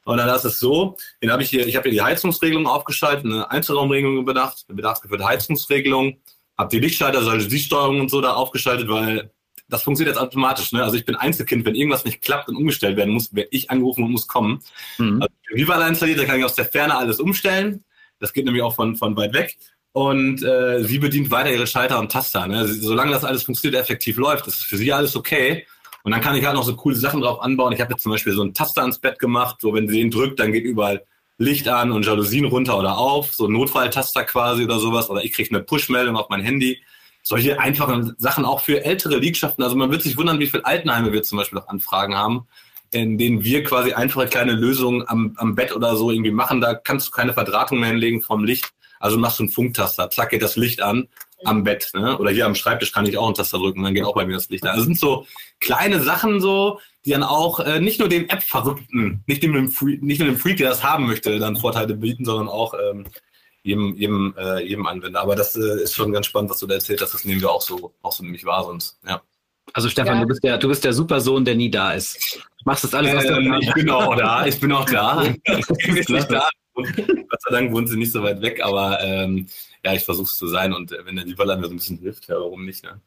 Und 0.06 0.18
dann 0.18 0.30
ist 0.34 0.46
es 0.46 0.60
so, 0.60 0.98
den 1.22 1.32
habe 1.32 1.44
ich 1.44 1.50
hier, 1.50 1.68
ich 1.68 1.76
habe 1.76 1.90
hier 1.90 2.00
die 2.00 2.02
Heizungsregelung 2.02 2.68
aufgeschaltet, 2.68 3.26
eine 3.26 3.52
Einzelraumregelung 3.52 4.26
bedacht, 4.26 4.66
eine 4.68 4.76
bedarfsgeführte 4.76 5.26
Heizungsregelung, 5.26 6.18
habe 6.58 6.70
die 6.70 6.80
Lichtschalter, 6.80 7.20
also 7.20 7.48
die 7.48 7.60
Steuerung 7.60 8.00
und 8.00 8.10
so 8.10 8.22
da 8.22 8.34
aufgeschaltet, 8.34 8.88
weil 8.88 9.32
das 9.68 9.84
funktioniert 9.84 10.16
jetzt 10.16 10.24
automatisch. 10.24 10.72
Ne? 10.72 10.84
Also 10.84 10.96
ich 10.96 11.06
bin 11.06 11.16
Einzelkind, 11.16 11.66
wenn 11.66 11.76
irgendwas 11.76 12.06
nicht 12.06 12.22
klappt 12.22 12.50
und 12.50 12.56
umgestellt 12.56 12.98
werden 12.98 13.14
muss, 13.14 13.36
werde 13.36 13.50
ich 13.52 13.70
angerufen 13.70 14.04
und 14.04 14.12
muss 14.12 14.28
kommen. 14.28 14.62
Mhm. 14.98 15.22
Also 15.22 15.34
Viva 15.52 15.88
installiert, 15.88 16.20
da 16.20 16.26
kann 16.26 16.40
ich 16.40 16.46
aus 16.46 16.56
der 16.56 16.66
Ferne 16.66 16.98
alles 16.98 17.20
umstellen. 17.20 17.84
Das 18.20 18.34
geht 18.34 18.46
nämlich 18.46 18.64
auch 18.64 18.76
von, 18.76 18.96
von 18.96 19.16
weit 19.16 19.34
weg 19.34 19.58
und 20.00 20.42
äh, 20.44 20.82
sie 20.82 20.98
bedient 20.98 21.30
weiter 21.30 21.52
ihre 21.52 21.68
Schalter 21.68 22.00
und 22.00 22.10
Taster. 22.10 22.48
Ne? 22.48 22.66
Solange 22.66 23.12
das 23.12 23.26
alles 23.26 23.44
funktioniert, 23.44 23.82
effektiv 23.82 24.16
läuft, 24.16 24.48
ist 24.48 24.64
für 24.64 24.78
sie 24.78 24.94
alles 24.94 25.14
okay. 25.14 25.68
Und 26.04 26.14
dann 26.14 26.22
kann 26.22 26.38
ich 26.38 26.46
halt 26.46 26.56
noch 26.56 26.64
so 26.64 26.74
coole 26.74 26.96
Sachen 26.96 27.20
drauf 27.20 27.42
anbauen. 27.42 27.74
Ich 27.74 27.82
habe 27.82 27.92
jetzt 27.92 28.04
zum 28.04 28.14
Beispiel 28.14 28.32
so 28.32 28.42
einen 28.42 28.54
Taster 28.54 28.80
ans 28.80 29.00
Bett 29.00 29.20
gemacht, 29.20 29.58
so 29.60 29.74
wenn 29.74 29.90
sie 29.90 29.98
den 30.00 30.10
drückt, 30.10 30.40
dann 30.40 30.54
geht 30.54 30.64
überall 30.64 31.04
Licht 31.38 31.68
an 31.68 31.92
und 31.92 32.06
Jalousien 32.06 32.46
runter 32.46 32.80
oder 32.80 32.98
auf, 32.98 33.34
so 33.34 33.48
ein 33.48 33.52
Notfalltaster 33.52 34.24
quasi 34.24 34.64
oder 34.64 34.80
sowas. 34.80 35.10
Oder 35.10 35.26
ich 35.26 35.34
kriege 35.34 35.54
eine 35.54 35.66
Push-Meldung 35.66 36.16
auf 36.16 36.30
mein 36.30 36.44
Handy. 36.44 36.82
Solche 37.22 37.60
einfachen 37.60 38.16
Sachen 38.18 38.46
auch 38.46 38.62
für 38.62 38.86
ältere 38.86 39.18
Liegschaften. 39.18 39.66
Also 39.66 39.76
man 39.76 39.92
wird 39.92 40.04
sich 40.04 40.16
wundern, 40.16 40.40
wie 40.40 40.48
viele 40.48 40.66
Altenheime 40.66 41.12
wir 41.12 41.24
zum 41.24 41.40
Beispiel 41.40 41.60
auch 41.60 41.68
Anfragen 41.68 42.16
haben, 42.16 42.48
in 42.92 43.18
denen 43.18 43.44
wir 43.44 43.66
quasi 43.66 43.92
einfache 43.92 44.28
kleine 44.28 44.54
Lösungen 44.54 45.04
am, 45.10 45.34
am 45.36 45.56
Bett 45.56 45.76
oder 45.76 45.98
so 45.98 46.10
irgendwie 46.10 46.32
machen. 46.32 46.62
Da 46.62 46.74
kannst 46.74 47.08
du 47.08 47.12
keine 47.12 47.34
Verdrahtung 47.34 47.82
mehr 47.82 47.90
hinlegen 47.90 48.22
vom 48.22 48.46
Licht 48.46 48.72
also 49.00 49.18
machst 49.18 49.40
du 49.40 49.44
einen 49.44 49.52
Funktaster, 49.52 50.10
zack 50.10 50.30
geht 50.30 50.42
das 50.42 50.56
Licht 50.56 50.82
an 50.82 51.08
am 51.46 51.64
Bett. 51.64 51.92
Ne? 51.94 52.18
Oder 52.18 52.32
hier 52.32 52.46
am 52.46 52.56
Schreibtisch 52.56 52.92
kann 52.92 53.06
ich 53.06 53.18
auch 53.18 53.26
einen 53.26 53.36
Taster 53.36 53.58
drücken, 53.58 53.84
dann 53.84 53.94
geht 53.94 54.04
auch 54.04 54.14
bei 54.14 54.26
mir 54.26 54.34
das 54.34 54.50
Licht 54.50 54.64
an. 54.66 54.72
Also 54.72 54.84
sind 54.84 55.00
so 55.00 55.26
kleine 55.60 56.02
Sachen 56.02 56.42
so, 56.42 56.80
die 57.06 57.12
dann 57.12 57.24
auch 57.24 57.60
äh, 57.62 57.80
nicht 57.80 58.00
nur 58.00 58.10
dem 58.10 58.28
App-Verrückten, 58.28 59.24
nicht 59.26 59.42
dem, 59.42 59.70
Freak, 59.70 60.04
nicht 60.04 60.20
nur 60.20 60.28
dem 60.28 60.38
Freak, 60.38 60.58
der 60.58 60.70
das 60.70 60.84
haben 60.84 61.08
möchte, 61.08 61.40
dann 61.40 61.56
Vorteile 61.56 61.96
bieten, 61.96 62.26
sondern 62.26 62.50
auch 62.50 62.74
ähm, 62.74 63.06
jedem, 63.64 63.96
jedem, 63.96 64.36
äh, 64.38 64.62
jedem 64.64 64.86
Anwender. 64.86 65.22
Aber 65.22 65.36
das 65.36 65.56
äh, 65.56 65.84
ist 65.84 65.96
schon 65.96 66.12
ganz 66.12 66.26
spannend, 66.26 66.52
was 66.52 66.60
du 66.60 66.68
da 66.68 66.76
erzählt 66.76 67.02
hast. 67.02 67.14
Das 67.14 67.26
nehmen 67.26 67.42
wir 67.42 67.52
auch 67.52 67.62
so, 67.62 67.94
auch 68.02 68.12
so 68.12 68.24
nämlich 68.24 68.46
wahr 68.46 68.64
sonst. 68.64 69.00
Ja. 69.08 69.22
Also 69.74 69.88
Stefan, 69.88 70.16
ja. 70.16 70.22
du 70.22 70.28
bist 70.28 70.44
der, 70.44 70.58
du 70.58 70.68
bist 70.68 70.84
der 70.84 70.94
Supersohn, 70.94 71.46
der 71.46 71.56
nie 71.56 71.70
da 71.70 71.94
ist. 71.94 72.36
Du 72.36 72.64
machst 72.66 72.84
das 72.84 72.94
alles, 72.94 73.16
was 73.16 73.26
ähm, 73.26 73.56
Ich 73.62 73.74
bin 73.74 73.90
auch 73.90 74.16
da, 74.16 74.46
ich 74.46 74.60
bin 74.60 74.72
auch 74.72 74.86
da. 74.86 75.24
ich 75.44 75.68
bin 75.68 76.16
nicht 76.16 76.32
da. 76.32 76.50
Gott 76.84 77.42
sei 77.42 77.52
Dank 77.52 77.72
wohnen 77.72 77.88
sie 77.88 77.98
nicht 77.98 78.12
so 78.12 78.24
weit 78.24 78.42
weg, 78.42 78.62
aber 78.64 79.00
ähm, 79.02 79.48
ja, 79.84 79.94
ich 79.94 80.04
versuche 80.04 80.26
es 80.26 80.38
zu 80.38 80.48
sein 80.48 80.74
und 80.74 80.92
äh, 80.92 81.06
wenn 81.06 81.16
der 81.16 81.26
Lieferland 81.26 81.62
mir 81.62 81.68
so 81.68 81.74
ein 81.74 81.78
bisschen 81.78 82.00
hilft, 82.00 82.28
ja, 82.28 82.36
warum 82.36 82.66
nicht? 82.66 82.84
Ne? 82.84 83.00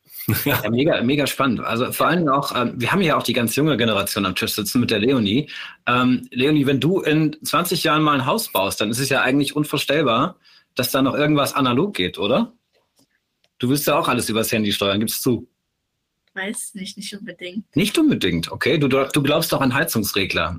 ja, 0.44 0.62
mega, 0.70 1.02
mega 1.02 1.26
spannend. 1.26 1.60
Also 1.60 1.92
vor 1.92 2.06
allem 2.06 2.28
auch, 2.28 2.54
ähm, 2.56 2.74
wir 2.76 2.92
haben 2.92 3.02
ja 3.02 3.16
auch 3.16 3.22
die 3.22 3.34
ganz 3.34 3.54
junge 3.56 3.76
Generation 3.76 4.24
am 4.24 4.34
Tisch 4.34 4.52
sitzen 4.52 4.80
mit 4.80 4.90
der 4.90 4.98
Leonie. 5.00 5.50
Ähm, 5.86 6.28
Leonie, 6.30 6.66
wenn 6.66 6.80
du 6.80 7.00
in 7.00 7.36
20 7.42 7.84
Jahren 7.84 8.02
mal 8.02 8.14
ein 8.14 8.26
Haus 8.26 8.50
baust, 8.50 8.80
dann 8.80 8.90
ist 8.90 9.00
es 9.00 9.10
ja 9.10 9.22
eigentlich 9.22 9.54
unvorstellbar, 9.54 10.36
dass 10.74 10.90
da 10.90 11.02
noch 11.02 11.14
irgendwas 11.14 11.54
analog 11.54 11.94
geht, 11.94 12.18
oder? 12.18 12.52
Du 13.58 13.68
willst 13.68 13.86
ja 13.86 13.98
auch 13.98 14.08
alles 14.08 14.28
übers 14.28 14.50
Handy 14.50 14.72
steuern, 14.72 14.98
gibst 14.98 15.22
zu. 15.22 15.48
Weiß 16.34 16.74
nicht, 16.74 16.96
nicht 16.96 17.14
unbedingt. 17.14 17.76
Nicht 17.76 17.98
unbedingt, 17.98 18.50
okay. 18.50 18.78
Du, 18.78 18.88
du 18.88 19.22
glaubst 19.22 19.52
doch 19.52 19.60
an 19.60 19.74
Heizungsregler. 19.74 20.58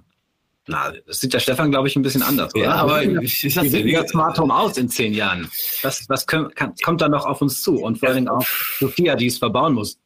Na, 0.65 0.93
das 1.05 1.19
sieht 1.19 1.33
der 1.33 1.39
Stefan, 1.39 1.71
glaube 1.71 1.89
ich, 1.89 1.95
ein 1.95 2.03
bisschen 2.03 2.23
anders. 2.23 2.55
Oder? 2.55 2.63
Ja, 2.63 2.75
aber 2.75 3.03
ich, 3.03 3.43
ich, 3.43 3.55
Wie 3.61 3.69
sieht 3.69 3.95
das 3.95 4.11
Smart 4.11 4.39
Home 4.39 4.53
aus 4.53 4.77
in 4.77 4.87
zehn 4.87 5.13
Jahren? 5.13 5.49
Was, 5.81 6.07
was 6.07 6.25
können, 6.25 6.53
kann, 6.55 6.73
kommt 6.83 7.01
da 7.01 7.09
noch 7.09 7.25
auf 7.25 7.41
uns 7.41 7.61
zu? 7.61 7.81
Und 7.81 7.99
vor 7.99 8.09
allem 8.09 8.29
auch 8.29 8.45
Sophia, 8.79 9.15
die 9.15 9.27
es 9.27 9.37
verbauen 9.37 9.73
muss. 9.73 9.97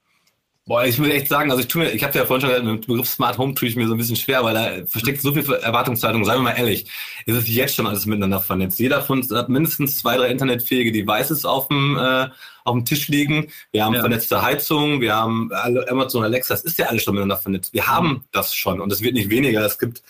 Boah, 0.68 0.84
ich 0.84 1.00
muss 1.00 1.08
echt 1.08 1.30
sagen, 1.30 1.50
also 1.50 1.62
ich 1.62 1.70
tue 1.70 1.84
mir, 1.84 1.92
ich 1.92 2.04
habe 2.04 2.18
ja 2.18 2.26
vorhin 2.26 2.42
schon 2.42 2.50
gesagt, 2.50 2.66
mit 2.66 2.84
dem 2.84 2.88
Begriff 2.88 3.08
Smart 3.08 3.38
Home 3.38 3.54
tue 3.54 3.70
ich 3.70 3.78
mir 3.78 3.88
so 3.88 3.94
ein 3.94 3.98
bisschen 3.98 4.18
schwer, 4.18 4.44
weil 4.44 4.54
da 4.54 4.86
versteckt 4.86 5.22
so 5.22 5.32
viel 5.32 5.50
Erwartungshaltung. 5.54 6.26
Seien 6.26 6.40
wir 6.40 6.44
mal 6.44 6.58
ehrlich, 6.58 6.88
es 7.26 7.38
ist 7.38 7.48
jetzt 7.48 7.76
schon 7.76 7.88
alles 7.88 8.06
miteinander 8.06 8.42
vernetzt. 8.42 8.78
Jeder 8.78 9.02
von 9.02 9.20
uns 9.20 9.32
hat 9.32 9.48
mindestens 9.48 9.98
zwei, 9.98 10.18
drei 10.18 10.28
internetfähige 10.28 10.92
Devices 10.92 11.46
auf 11.46 11.70
dem, 11.70 11.98
äh, 11.98 12.28
auf 12.66 12.74
dem 12.74 12.84
Tisch 12.84 13.08
liegen. 13.08 13.48
Wir 13.72 13.86
haben 13.86 13.94
ja. 13.94 14.02
vernetzte 14.02 14.42
Heizungen, 14.42 15.00
wir 15.00 15.16
haben 15.16 15.52
Amazon 15.88 16.26
Alexa, 16.26 16.56
das 16.56 16.64
ist 16.64 16.78
ja 16.78 16.88
alles 16.88 17.04
schon 17.04 17.14
miteinander 17.14 17.38
vernetzt. 17.38 17.72
Wir 17.72 17.88
haben 17.88 18.26
das 18.34 18.54
schon 18.54 18.82
und 18.82 18.92
es 18.92 19.02
wird 19.02 19.14
nicht 19.14 19.30
weniger. 19.30 19.66
Es 19.66 19.80
gibt 19.80 20.04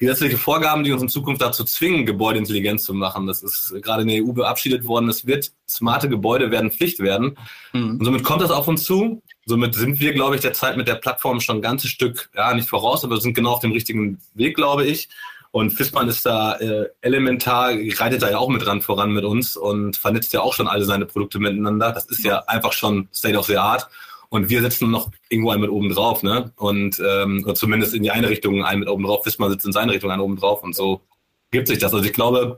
gesetzliche 0.00 0.38
Vorgaben, 0.38 0.82
die 0.82 0.92
uns 0.92 1.02
in 1.02 1.08
Zukunft 1.08 1.42
dazu 1.42 1.62
zwingen, 1.62 2.06
Gebäude 2.06 2.38
intelligent 2.38 2.80
zu 2.80 2.94
machen. 2.94 3.26
Das 3.26 3.42
ist 3.42 3.74
gerade 3.82 4.02
in 4.02 4.08
der 4.08 4.24
EU 4.24 4.32
verabschiedet 4.32 4.86
worden. 4.86 5.08
Es 5.08 5.26
wird, 5.26 5.52
smarte 5.68 6.08
Gebäude 6.08 6.50
werden 6.50 6.70
Pflicht 6.70 7.00
werden. 7.00 7.36
Mhm. 7.72 7.98
Und 7.98 8.04
somit 8.04 8.24
kommt 8.24 8.40
das 8.40 8.50
auf 8.50 8.66
uns 8.66 8.84
zu. 8.84 9.22
Somit 9.44 9.74
sind 9.74 10.00
wir, 10.00 10.12
glaube 10.12 10.36
ich, 10.36 10.40
der 10.40 10.54
Zeit 10.54 10.76
mit 10.76 10.88
der 10.88 10.94
Plattform 10.94 11.40
schon 11.40 11.58
ein 11.58 11.62
ganzes 11.62 11.90
Stück, 11.90 12.30
ja, 12.34 12.52
nicht 12.54 12.68
voraus, 12.68 13.04
aber 13.04 13.20
sind 13.20 13.34
genau 13.34 13.52
auf 13.52 13.60
dem 13.60 13.72
richtigen 13.72 14.18
Weg, 14.34 14.56
glaube 14.56 14.86
ich. 14.86 15.10
Und 15.52 15.70
Fissmann 15.70 16.08
ist 16.08 16.24
da 16.24 16.54
äh, 16.54 16.88
elementar, 17.00 17.72
reitet 17.98 18.22
da 18.22 18.30
ja 18.30 18.38
auch 18.38 18.48
mit 18.48 18.64
dran 18.64 18.80
voran 18.80 19.12
mit 19.12 19.24
uns 19.24 19.56
und 19.56 19.96
vernetzt 19.96 20.32
ja 20.32 20.40
auch 20.40 20.54
schon 20.54 20.68
alle 20.68 20.84
seine 20.84 21.06
Produkte 21.06 21.40
miteinander. 21.40 21.92
Das 21.92 22.06
ist 22.06 22.24
ja 22.24 22.38
einfach 22.46 22.72
schon 22.72 23.08
State 23.12 23.36
of 23.36 23.46
the 23.46 23.56
Art. 23.56 23.88
Und 24.30 24.48
wir 24.48 24.62
sitzen 24.62 24.90
noch 24.90 25.10
irgendwo 25.28 25.50
einen 25.50 25.60
mit 25.60 25.70
oben 25.70 25.90
drauf, 25.90 26.22
ne? 26.22 26.52
Und 26.56 27.02
ähm, 27.04 27.42
oder 27.44 27.54
zumindest 27.56 27.94
in 27.94 28.04
die 28.04 28.12
eine 28.12 28.28
Richtung 28.28 28.64
einen 28.64 28.80
mit 28.80 28.88
oben 28.88 29.02
drauf, 29.02 29.24
Fissmann 29.24 29.50
sitzt 29.50 29.66
in 29.66 29.72
seine 29.72 29.92
Richtung 29.92 30.10
einen 30.10 30.22
oben 30.22 30.36
drauf 30.36 30.62
und 30.62 30.74
so 30.74 31.02
gibt 31.50 31.66
sich 31.66 31.78
das. 31.78 31.92
Also 31.92 32.06
ich 32.06 32.12
glaube, 32.12 32.56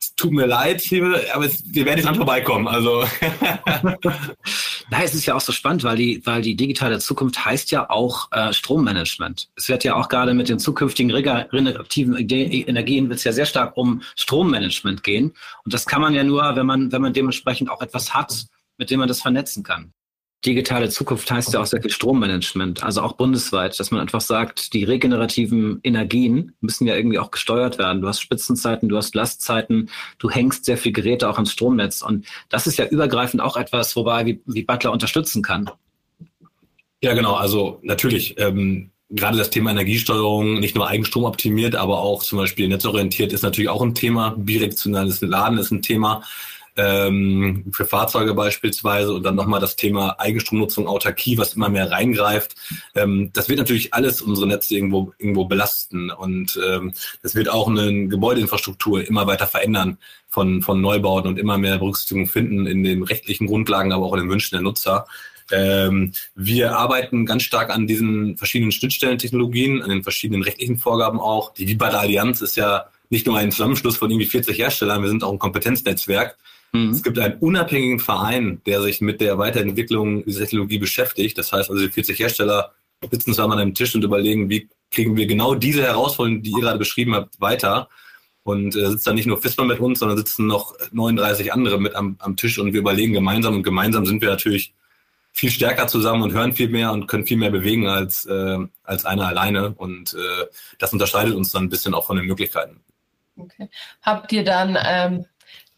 es 0.00 0.14
tut 0.16 0.32
mir 0.32 0.46
leid, 0.46 0.82
aber 1.34 1.48
wir 1.48 1.84
werden 1.84 1.96
nicht 1.96 2.06
dran 2.06 2.14
vorbeikommen. 2.14 2.66
Also. 2.66 3.04
Nein, 4.90 5.04
es 5.04 5.14
ist 5.14 5.26
ja 5.26 5.34
auch 5.34 5.40
so 5.40 5.52
spannend, 5.52 5.84
weil 5.84 5.96
die, 5.96 6.22
weil 6.24 6.42
die 6.42 6.56
digitale 6.56 6.98
Zukunft 6.98 7.44
heißt 7.44 7.70
ja 7.70 7.88
auch 7.88 8.32
äh, 8.32 8.52
Strommanagement. 8.52 9.48
Es 9.54 9.68
wird 9.68 9.84
ja 9.84 9.94
auch 9.94 10.08
gerade 10.08 10.34
mit 10.34 10.48
den 10.48 10.58
zukünftigen 10.58 11.10
regenerativen 11.10 12.16
Energien 12.16 13.08
wird 13.08 13.18
es 13.18 13.24
ja 13.24 13.32
sehr 13.32 13.46
stark 13.46 13.76
um 13.76 14.02
Strommanagement 14.16 15.02
gehen. 15.02 15.34
Und 15.64 15.72
das 15.72 15.86
kann 15.86 16.00
man 16.00 16.14
ja 16.14 16.24
nur, 16.24 16.56
wenn 16.56 16.66
man, 16.66 16.90
wenn 16.90 17.02
man 17.02 17.12
dementsprechend 17.12 17.70
auch 17.70 17.80
etwas 17.80 18.12
hat, 18.12 18.46
mit 18.78 18.90
dem 18.90 18.98
man 18.98 19.08
das 19.08 19.20
vernetzen 19.22 19.62
kann 19.62 19.92
digitale 20.44 20.88
Zukunft 20.88 21.30
heißt 21.30 21.54
ja 21.54 21.60
auch 21.60 21.66
sehr 21.66 21.80
viel 21.80 21.90
Strommanagement, 21.90 22.82
also 22.82 23.02
auch 23.02 23.12
bundesweit, 23.12 23.78
dass 23.78 23.90
man 23.90 24.00
einfach 24.00 24.20
sagt, 24.20 24.72
die 24.72 24.84
regenerativen 24.84 25.80
Energien 25.84 26.54
müssen 26.60 26.86
ja 26.86 26.96
irgendwie 26.96 27.18
auch 27.18 27.30
gesteuert 27.30 27.78
werden. 27.78 28.02
Du 28.02 28.08
hast 28.08 28.20
Spitzenzeiten, 28.20 28.88
du 28.88 28.96
hast 28.96 29.14
Lastzeiten, 29.14 29.90
du 30.18 30.30
hängst 30.30 30.64
sehr 30.64 30.76
viel 30.76 30.92
Geräte 30.92 31.28
auch 31.28 31.36
ans 31.36 31.52
Stromnetz 31.52 32.02
und 32.02 32.26
das 32.48 32.66
ist 32.66 32.78
ja 32.78 32.86
übergreifend 32.86 33.42
auch 33.42 33.56
etwas, 33.56 33.94
wobei 33.94 34.26
wie, 34.26 34.40
wie 34.46 34.64
Butler 34.64 34.92
unterstützen 34.92 35.42
kann. 35.42 35.70
Ja, 37.02 37.14
genau. 37.14 37.34
Also 37.34 37.78
natürlich. 37.82 38.38
Ähm 38.38 38.88
gerade 39.14 39.36
das 39.36 39.50
Thema 39.50 39.70
Energiesteuerung 39.70 40.58
nicht 40.58 40.74
nur 40.74 40.88
Eigenstrom 40.88 41.24
optimiert, 41.24 41.76
aber 41.76 42.00
auch 42.00 42.22
zum 42.22 42.38
Beispiel 42.38 42.66
netzorientiert 42.68 43.32
ist 43.32 43.42
natürlich 43.42 43.68
auch 43.68 43.82
ein 43.82 43.94
Thema. 43.94 44.34
Bidirektionales 44.38 45.20
Laden 45.20 45.58
ist 45.58 45.70
ein 45.70 45.82
Thema 45.82 46.22
ähm, 46.76 47.64
für 47.72 47.84
Fahrzeuge 47.84 48.34
beispielsweise 48.34 49.12
und 49.12 49.22
dann 49.22 49.34
nochmal 49.34 49.60
das 49.60 49.76
Thema 49.76 50.18
Eigenstromnutzung, 50.18 50.86
Autarkie, 50.86 51.36
was 51.38 51.54
immer 51.54 51.68
mehr 51.68 51.90
reingreift. 51.90 52.54
Ähm, 52.94 53.30
das 53.32 53.48
wird 53.48 53.58
natürlich 53.58 53.92
alles 53.92 54.22
unsere 54.22 54.46
Netze 54.46 54.74
irgendwo, 54.74 55.12
irgendwo 55.18 55.44
belasten 55.44 56.10
und 56.10 56.58
ähm, 56.66 56.92
das 57.22 57.34
wird 57.34 57.48
auch 57.48 57.68
eine 57.68 58.08
Gebäudeinfrastruktur 58.08 59.06
immer 59.06 59.26
weiter 59.26 59.46
verändern 59.46 59.98
von, 60.28 60.62
von 60.62 60.80
Neubauten 60.80 61.28
und 61.28 61.38
immer 61.38 61.58
mehr 61.58 61.78
Berücksichtigung 61.78 62.26
finden 62.26 62.66
in 62.66 62.82
den 62.82 63.02
rechtlichen 63.02 63.46
Grundlagen, 63.46 63.92
aber 63.92 64.06
auch 64.06 64.14
in 64.14 64.20
den 64.20 64.30
Wünschen 64.30 64.54
der 64.56 64.62
Nutzer. 64.62 65.06
Ähm, 65.50 66.12
wir 66.34 66.78
arbeiten 66.78 67.26
ganz 67.26 67.42
stark 67.42 67.70
an 67.70 67.86
diesen 67.86 68.38
verschiedenen 68.38 68.72
Schnittstellentechnologien, 68.72 69.82
an 69.82 69.90
den 69.90 70.02
verschiedenen 70.02 70.42
rechtlichen 70.42 70.78
Vorgaben 70.78 71.20
auch. 71.20 71.52
Die 71.52 71.68
Viba 71.68 71.88
Allianz 71.88 72.40
ist 72.40 72.56
ja 72.56 72.86
nicht 73.10 73.26
nur 73.26 73.36
ein 73.36 73.50
Zusammenschluss 73.50 73.98
von 73.98 74.10
irgendwie 74.10 74.26
40 74.26 74.56
Herstellern, 74.56 75.02
wir 75.02 75.10
sind 75.10 75.22
auch 75.22 75.32
ein 75.32 75.38
Kompetenznetzwerk. 75.38 76.38
Mhm. 76.72 76.90
Es 76.90 77.02
gibt 77.02 77.18
einen 77.18 77.38
unabhängigen 77.38 78.00
Verein, 78.00 78.60
der 78.66 78.82
sich 78.82 79.00
mit 79.00 79.20
der 79.20 79.38
Weiterentwicklung 79.38 80.24
dieser 80.24 80.40
Technologie 80.40 80.78
beschäftigt. 80.78 81.36
Das 81.38 81.52
heißt 81.52 81.70
also, 81.70 81.82
die 81.82 81.92
40 81.92 82.18
Hersteller 82.18 82.72
sitzen 83.10 83.32
zusammen 83.32 83.54
an 83.54 83.58
einem 83.58 83.74
Tisch 83.74 83.94
und 83.94 84.04
überlegen, 84.04 84.48
wie 84.48 84.68
kriegen 84.90 85.16
wir 85.16 85.26
genau 85.26 85.54
diese 85.54 85.82
Herausforderungen, 85.82 86.42
die 86.42 86.50
ihr 86.50 86.60
gerade 86.60 86.78
beschrieben 86.78 87.14
habt, 87.14 87.40
weiter. 87.40 87.88
Und 88.44 88.74
äh, 88.74 88.88
sitzt 88.90 89.06
da 89.06 89.12
nicht 89.12 89.26
nur 89.26 89.40
Fissmann 89.40 89.68
mit 89.68 89.78
uns, 89.78 90.00
sondern 90.00 90.18
sitzen 90.18 90.46
noch 90.46 90.74
39 90.90 91.52
andere 91.52 91.80
mit 91.80 91.94
am, 91.94 92.16
am 92.18 92.36
Tisch 92.36 92.58
und 92.58 92.72
wir 92.72 92.80
überlegen 92.80 93.12
gemeinsam. 93.12 93.54
Und 93.54 93.62
gemeinsam 93.62 94.04
sind 94.04 94.20
wir 94.20 94.30
natürlich 94.30 94.74
viel 95.32 95.50
stärker 95.50 95.86
zusammen 95.86 96.22
und 96.22 96.32
hören 96.32 96.52
viel 96.52 96.68
mehr 96.68 96.92
und 96.92 97.06
können 97.06 97.26
viel 97.26 97.36
mehr 97.36 97.50
bewegen 97.50 97.86
als, 97.86 98.24
äh, 98.26 98.58
als 98.82 99.04
einer 99.04 99.28
alleine. 99.28 99.74
Und 99.76 100.14
äh, 100.14 100.46
das 100.78 100.92
unterscheidet 100.92 101.34
uns 101.34 101.52
dann 101.52 101.64
ein 101.64 101.70
bisschen 101.70 101.94
auch 101.94 102.06
von 102.06 102.16
den 102.16 102.26
Möglichkeiten. 102.26 102.80
Okay. 103.36 103.68
Habt 104.02 104.32
ihr 104.32 104.44
dann 104.44 104.76
ähm, 104.84 105.24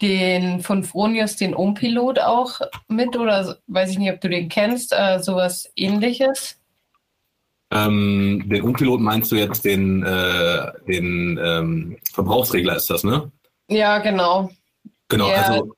den 0.03 0.61
von 0.61 0.85
Fronius, 0.85 1.37
den 1.37 1.55
Ompilot 1.55 2.19
auch 2.19 2.61
mit 2.89 3.17
oder 3.17 3.59
weiß 3.67 3.91
ich 3.91 3.99
nicht, 3.99 4.13
ob 4.13 4.21
du 4.21 4.29
den 4.29 4.49
kennst, 4.49 4.93
äh, 4.93 5.21
sowas 5.21 5.71
ähnliches? 5.77 6.59
Ähm, 7.71 8.45
den 8.47 8.63
Ompilot 8.63 9.01
meinst 9.01 9.33
du 9.33 9.37
jetzt 9.37 9.65
den, 9.65 10.05
äh, 10.05 10.73
den 10.87 11.39
ähm, 11.43 11.99
Verbrauchsregler 12.13 12.77
ist 12.77 12.91
das, 12.91 13.05
ne? 13.05 13.31
Ja, 13.69 13.99
genau. 13.99 14.51
Genau, 15.09 15.27
der 15.27 15.49
also 15.49 15.75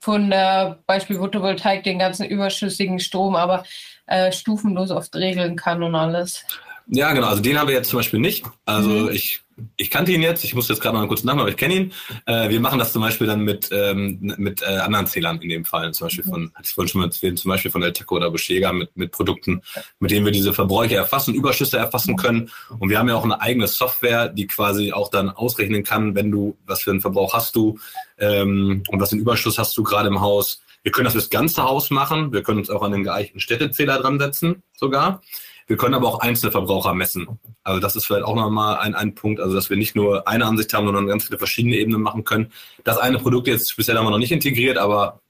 von 0.00 0.30
der 0.30 0.78
Beispiel 0.86 1.16
Photovoltaik 1.16 1.82
den 1.82 1.98
ganzen 1.98 2.26
überschüssigen 2.26 3.00
Strom, 3.00 3.36
aber 3.36 3.64
äh, 4.06 4.32
stufenlos 4.32 4.90
oft 4.90 5.14
regeln 5.16 5.56
kann 5.56 5.82
und 5.82 5.94
alles. 5.94 6.44
Ja, 6.88 7.12
genau. 7.12 7.28
Also 7.28 7.42
den 7.42 7.58
haben 7.58 7.68
wir 7.68 7.74
jetzt 7.74 7.90
zum 7.90 7.98
Beispiel 7.98 8.20
nicht. 8.20 8.44
Also 8.64 8.88
mhm. 8.88 9.10
ich 9.10 9.42
ich 9.76 9.90
kannte 9.90 10.12
ihn 10.12 10.22
jetzt, 10.22 10.44
ich 10.44 10.54
muss 10.54 10.68
jetzt 10.68 10.80
gerade 10.80 10.98
noch 10.98 11.06
kurz 11.08 11.24
nachmachen, 11.24 11.42
aber 11.42 11.50
ich 11.50 11.56
kenne 11.56 11.74
ihn. 11.74 11.92
Äh, 12.26 12.48
wir 12.48 12.60
machen 12.60 12.78
das 12.78 12.92
zum 12.92 13.02
Beispiel 13.02 13.26
dann 13.26 13.40
mit, 13.40 13.68
ähm, 13.72 14.34
mit 14.36 14.62
äh, 14.62 14.66
anderen 14.66 15.06
Zählern 15.06 15.40
in 15.40 15.48
dem 15.48 15.64
Fall, 15.64 15.92
zum 15.92 16.06
Beispiel 16.06 16.24
von, 16.24 16.50
hatte 16.54 16.68
ich 16.68 16.74
vorhin 16.74 16.88
schon 16.88 17.00
mal 17.00 17.06
erzählt, 17.06 17.38
zum 17.38 17.50
Beispiel 17.50 17.70
von 17.70 17.82
Elteco 17.82 18.16
oder 18.16 18.30
Beschäger 18.30 18.72
mit, 18.72 18.96
mit 18.96 19.12
Produkten, 19.12 19.62
mit 19.98 20.10
denen 20.10 20.24
wir 20.24 20.32
diese 20.32 20.52
Verbräuche 20.52 20.96
erfassen, 20.96 21.34
Überschüsse 21.34 21.78
erfassen 21.78 22.16
können. 22.16 22.50
Und 22.78 22.90
wir 22.90 22.98
haben 22.98 23.08
ja 23.08 23.16
auch 23.16 23.24
eine 23.24 23.40
eigene 23.40 23.66
Software, 23.66 24.28
die 24.28 24.46
quasi 24.46 24.92
auch 24.92 25.10
dann 25.10 25.30
ausrechnen 25.30 25.84
kann, 25.84 26.14
wenn 26.14 26.30
du, 26.30 26.56
was 26.66 26.82
für 26.82 26.90
einen 26.90 27.00
Verbrauch 27.00 27.34
hast 27.34 27.56
du 27.56 27.78
ähm, 28.18 28.82
und 28.88 29.00
was 29.00 29.10
für 29.10 29.14
einen 29.14 29.22
Überschuss 29.22 29.58
hast 29.58 29.76
du 29.76 29.82
gerade 29.82 30.08
im 30.08 30.20
Haus. 30.20 30.62
Wir 30.82 30.92
können 30.92 31.04
das 31.04 31.14
fürs 31.14 31.30
ganze 31.30 31.64
Haus 31.64 31.90
machen. 31.90 32.32
Wir 32.32 32.42
können 32.42 32.60
uns 32.60 32.70
auch 32.70 32.82
an 32.82 32.92
den 32.92 33.02
geeichten 33.02 33.40
Städtezähler 33.40 33.98
dran 34.00 34.18
setzen, 34.18 34.62
sogar. 34.74 35.20
Wir 35.68 35.76
können 35.76 35.94
aber 35.94 36.08
auch 36.08 36.20
Einzelverbraucher 36.20 36.94
messen. 36.94 37.38
Also 37.62 37.78
das 37.78 37.94
ist 37.94 38.06
vielleicht 38.06 38.24
auch 38.24 38.34
nochmal 38.34 38.78
ein, 38.78 38.94
ein 38.94 39.14
Punkt, 39.14 39.38
also 39.38 39.54
dass 39.54 39.68
wir 39.68 39.76
nicht 39.76 39.94
nur 39.94 40.26
eine 40.26 40.46
Ansicht 40.46 40.72
haben, 40.72 40.86
sondern 40.86 41.06
ganz 41.06 41.24
viele 41.26 41.38
verschiedene 41.38 41.76
Ebenen 41.76 42.00
machen 42.00 42.24
können. 42.24 42.50
Das 42.84 42.96
eine 42.96 43.18
Produkt 43.18 43.46
jetzt 43.48 43.70
speziell 43.70 43.98
haben 43.98 44.06
wir 44.06 44.10
noch 44.10 44.18
nicht 44.18 44.32
integriert, 44.32 44.78
aber 44.78 45.20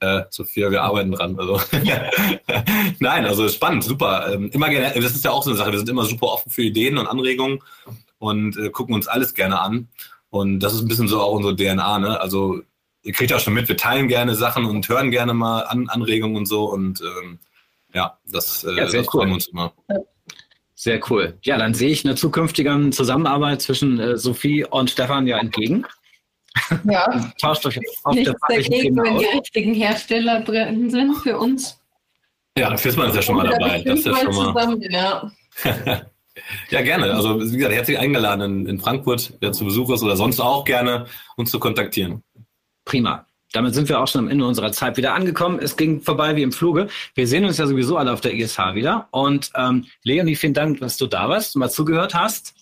äh, 0.00 0.22
Sophia, 0.28 0.72
wir 0.72 0.82
arbeiten 0.82 1.12
dran. 1.12 1.38
Also 1.38 1.60
Nein, 2.98 3.24
also 3.26 3.48
spannend, 3.48 3.84
super. 3.84 4.32
Ähm, 4.32 4.50
immer 4.50 4.68
gerne, 4.68 4.92
das 5.00 5.14
ist 5.14 5.24
ja 5.24 5.30
auch 5.30 5.44
so 5.44 5.50
eine 5.50 5.58
Sache, 5.58 5.70
wir 5.70 5.78
sind 5.78 5.88
immer 5.88 6.04
super 6.04 6.26
offen 6.26 6.50
für 6.50 6.62
Ideen 6.62 6.98
und 6.98 7.06
Anregungen 7.06 7.62
und 8.18 8.56
äh, 8.56 8.70
gucken 8.70 8.94
uns 8.94 9.06
alles 9.06 9.34
gerne 9.34 9.60
an. 9.60 9.88
Und 10.30 10.58
das 10.60 10.74
ist 10.74 10.82
ein 10.82 10.88
bisschen 10.88 11.06
so 11.06 11.20
auch 11.20 11.32
unsere 11.32 11.54
DNA, 11.54 12.00
ne? 12.00 12.20
Also 12.20 12.60
ihr 13.02 13.12
kriegt 13.12 13.30
ja 13.30 13.38
schon 13.38 13.54
mit, 13.54 13.68
wir 13.68 13.76
teilen 13.76 14.08
gerne 14.08 14.34
Sachen 14.34 14.66
und 14.66 14.88
hören 14.88 15.12
gerne 15.12 15.32
mal 15.32 15.60
an 15.60 15.88
Anregungen 15.88 16.36
und 16.36 16.46
so 16.46 16.64
und 16.64 17.00
ähm, 17.00 17.38
ja, 17.94 18.18
das, 18.26 18.64
äh, 18.64 18.74
ja, 18.76 18.88
sehr 18.88 19.02
das 19.02 19.14
cool. 19.14 19.20
freuen 19.20 19.28
wir 19.30 19.34
uns 19.34 19.48
immer. 19.48 19.72
Sehr 20.74 21.00
cool. 21.10 21.38
Ja, 21.42 21.56
dann 21.56 21.72
sehe 21.72 21.88
ich 21.88 22.04
eine 22.04 22.16
zukünftige 22.16 22.90
Zusammenarbeit 22.90 23.62
zwischen 23.62 23.98
äh, 23.98 24.18
Sophie 24.18 24.64
und 24.64 24.90
Stefan 24.90 25.26
ja 25.26 25.38
entgegen. 25.38 25.86
Ja. 26.84 27.32
Tauscht 27.40 27.64
euch 27.66 27.78
auf 28.04 28.14
Nichts 28.14 28.34
der 28.48 28.56
dagegen, 28.58 28.96
wenn 28.96 29.18
die 29.18 29.24
richtigen 29.24 29.74
Hersteller 29.74 30.42
drin 30.42 30.90
sind 30.90 31.14
für 31.16 31.38
uns. 31.38 31.80
Ja, 32.58 32.76
Fissmann 32.76 33.08
ist 33.08 33.16
ja 33.16 33.22
schon 33.22 33.36
mal 33.36 33.48
dabei. 33.48 33.82
Das 33.82 34.00
ist 34.00 34.06
ja 34.06 34.16
schon 34.16 34.34
mal. 34.34 34.52
Zusammen, 34.52 34.82
ja. 34.90 35.30
ja, 36.70 36.82
gerne. 36.82 37.14
Also, 37.14 37.40
wie 37.40 37.56
gesagt, 37.56 37.74
herzlich 37.74 37.98
eingeladen 37.98 38.42
in, 38.42 38.66
in 38.66 38.78
Frankfurt, 38.78 39.34
wer 39.40 39.52
zu 39.52 39.64
Besuch 39.64 39.90
ist 39.90 40.02
oder 40.02 40.16
sonst 40.16 40.40
auch 40.40 40.64
gerne, 40.64 41.06
uns 41.36 41.50
zu 41.50 41.58
kontaktieren. 41.58 42.22
Prima. 42.84 43.26
Damit 43.52 43.74
sind 43.74 43.88
wir 43.88 44.00
auch 44.00 44.08
schon 44.08 44.22
am 44.22 44.28
Ende 44.28 44.44
unserer 44.44 44.72
Zeit 44.72 44.96
wieder 44.96 45.14
angekommen. 45.14 45.58
Es 45.60 45.76
ging 45.76 46.00
vorbei 46.00 46.36
wie 46.36 46.42
im 46.42 46.52
Fluge. 46.52 46.88
Wir 47.14 47.26
sehen 47.26 47.44
uns 47.44 47.58
ja 47.58 47.66
sowieso 47.66 47.96
alle 47.96 48.12
auf 48.12 48.20
der 48.20 48.34
ISH 48.34 48.58
wieder. 48.74 49.08
Und 49.12 49.50
ähm, 49.54 49.86
Leonie, 50.02 50.36
vielen 50.36 50.54
Dank, 50.54 50.80
dass 50.80 50.96
du 50.96 51.06
da 51.06 51.28
warst, 51.28 51.56
mal 51.56 51.70
zugehört 51.70 52.14
hast. 52.14 52.54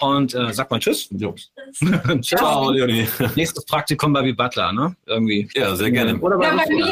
Und 0.00 0.34
äh, 0.34 0.52
sag 0.52 0.70
mal 0.70 0.80
Tschüss. 0.80 1.08
Ciao. 1.18 2.20
Ciao, 2.20 2.70
Leonie. 2.70 3.06
Nächstes 3.36 3.64
Praktikum 3.64 4.12
bei 4.12 4.24
wie 4.24 4.32
Butler, 4.32 4.72
ne? 4.72 4.96
Irgendwie. 5.06 5.48
Ja, 5.54 5.74
sehr 5.76 5.90
gerne. 5.90 6.18
Oder 6.18 6.36
bei, 6.36 6.46
ja, 6.46 6.56
bei 6.56 6.74
mir. 6.74 6.86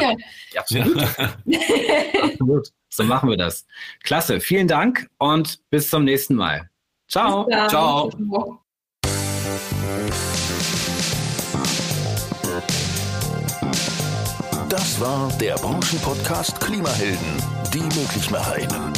Ja, 0.53 0.61
absolut. 0.61 0.97
absolut. 2.21 2.67
So 2.89 3.03
machen 3.03 3.29
wir 3.29 3.37
das. 3.37 3.65
Klasse. 4.03 4.39
Vielen 4.39 4.67
Dank 4.67 5.09
und 5.17 5.59
bis 5.69 5.89
zum 5.89 6.05
nächsten 6.05 6.35
Mal. 6.35 6.69
Ciao. 7.07 7.47
Ciao. 7.67 8.09
Das 14.83 14.99
war 14.99 15.31
der 15.39 15.55
Branchenpodcast 15.55 16.59
Klimahelden, 16.59 17.41
die 17.73 17.79
Möglichmacherinnen. 17.79 18.91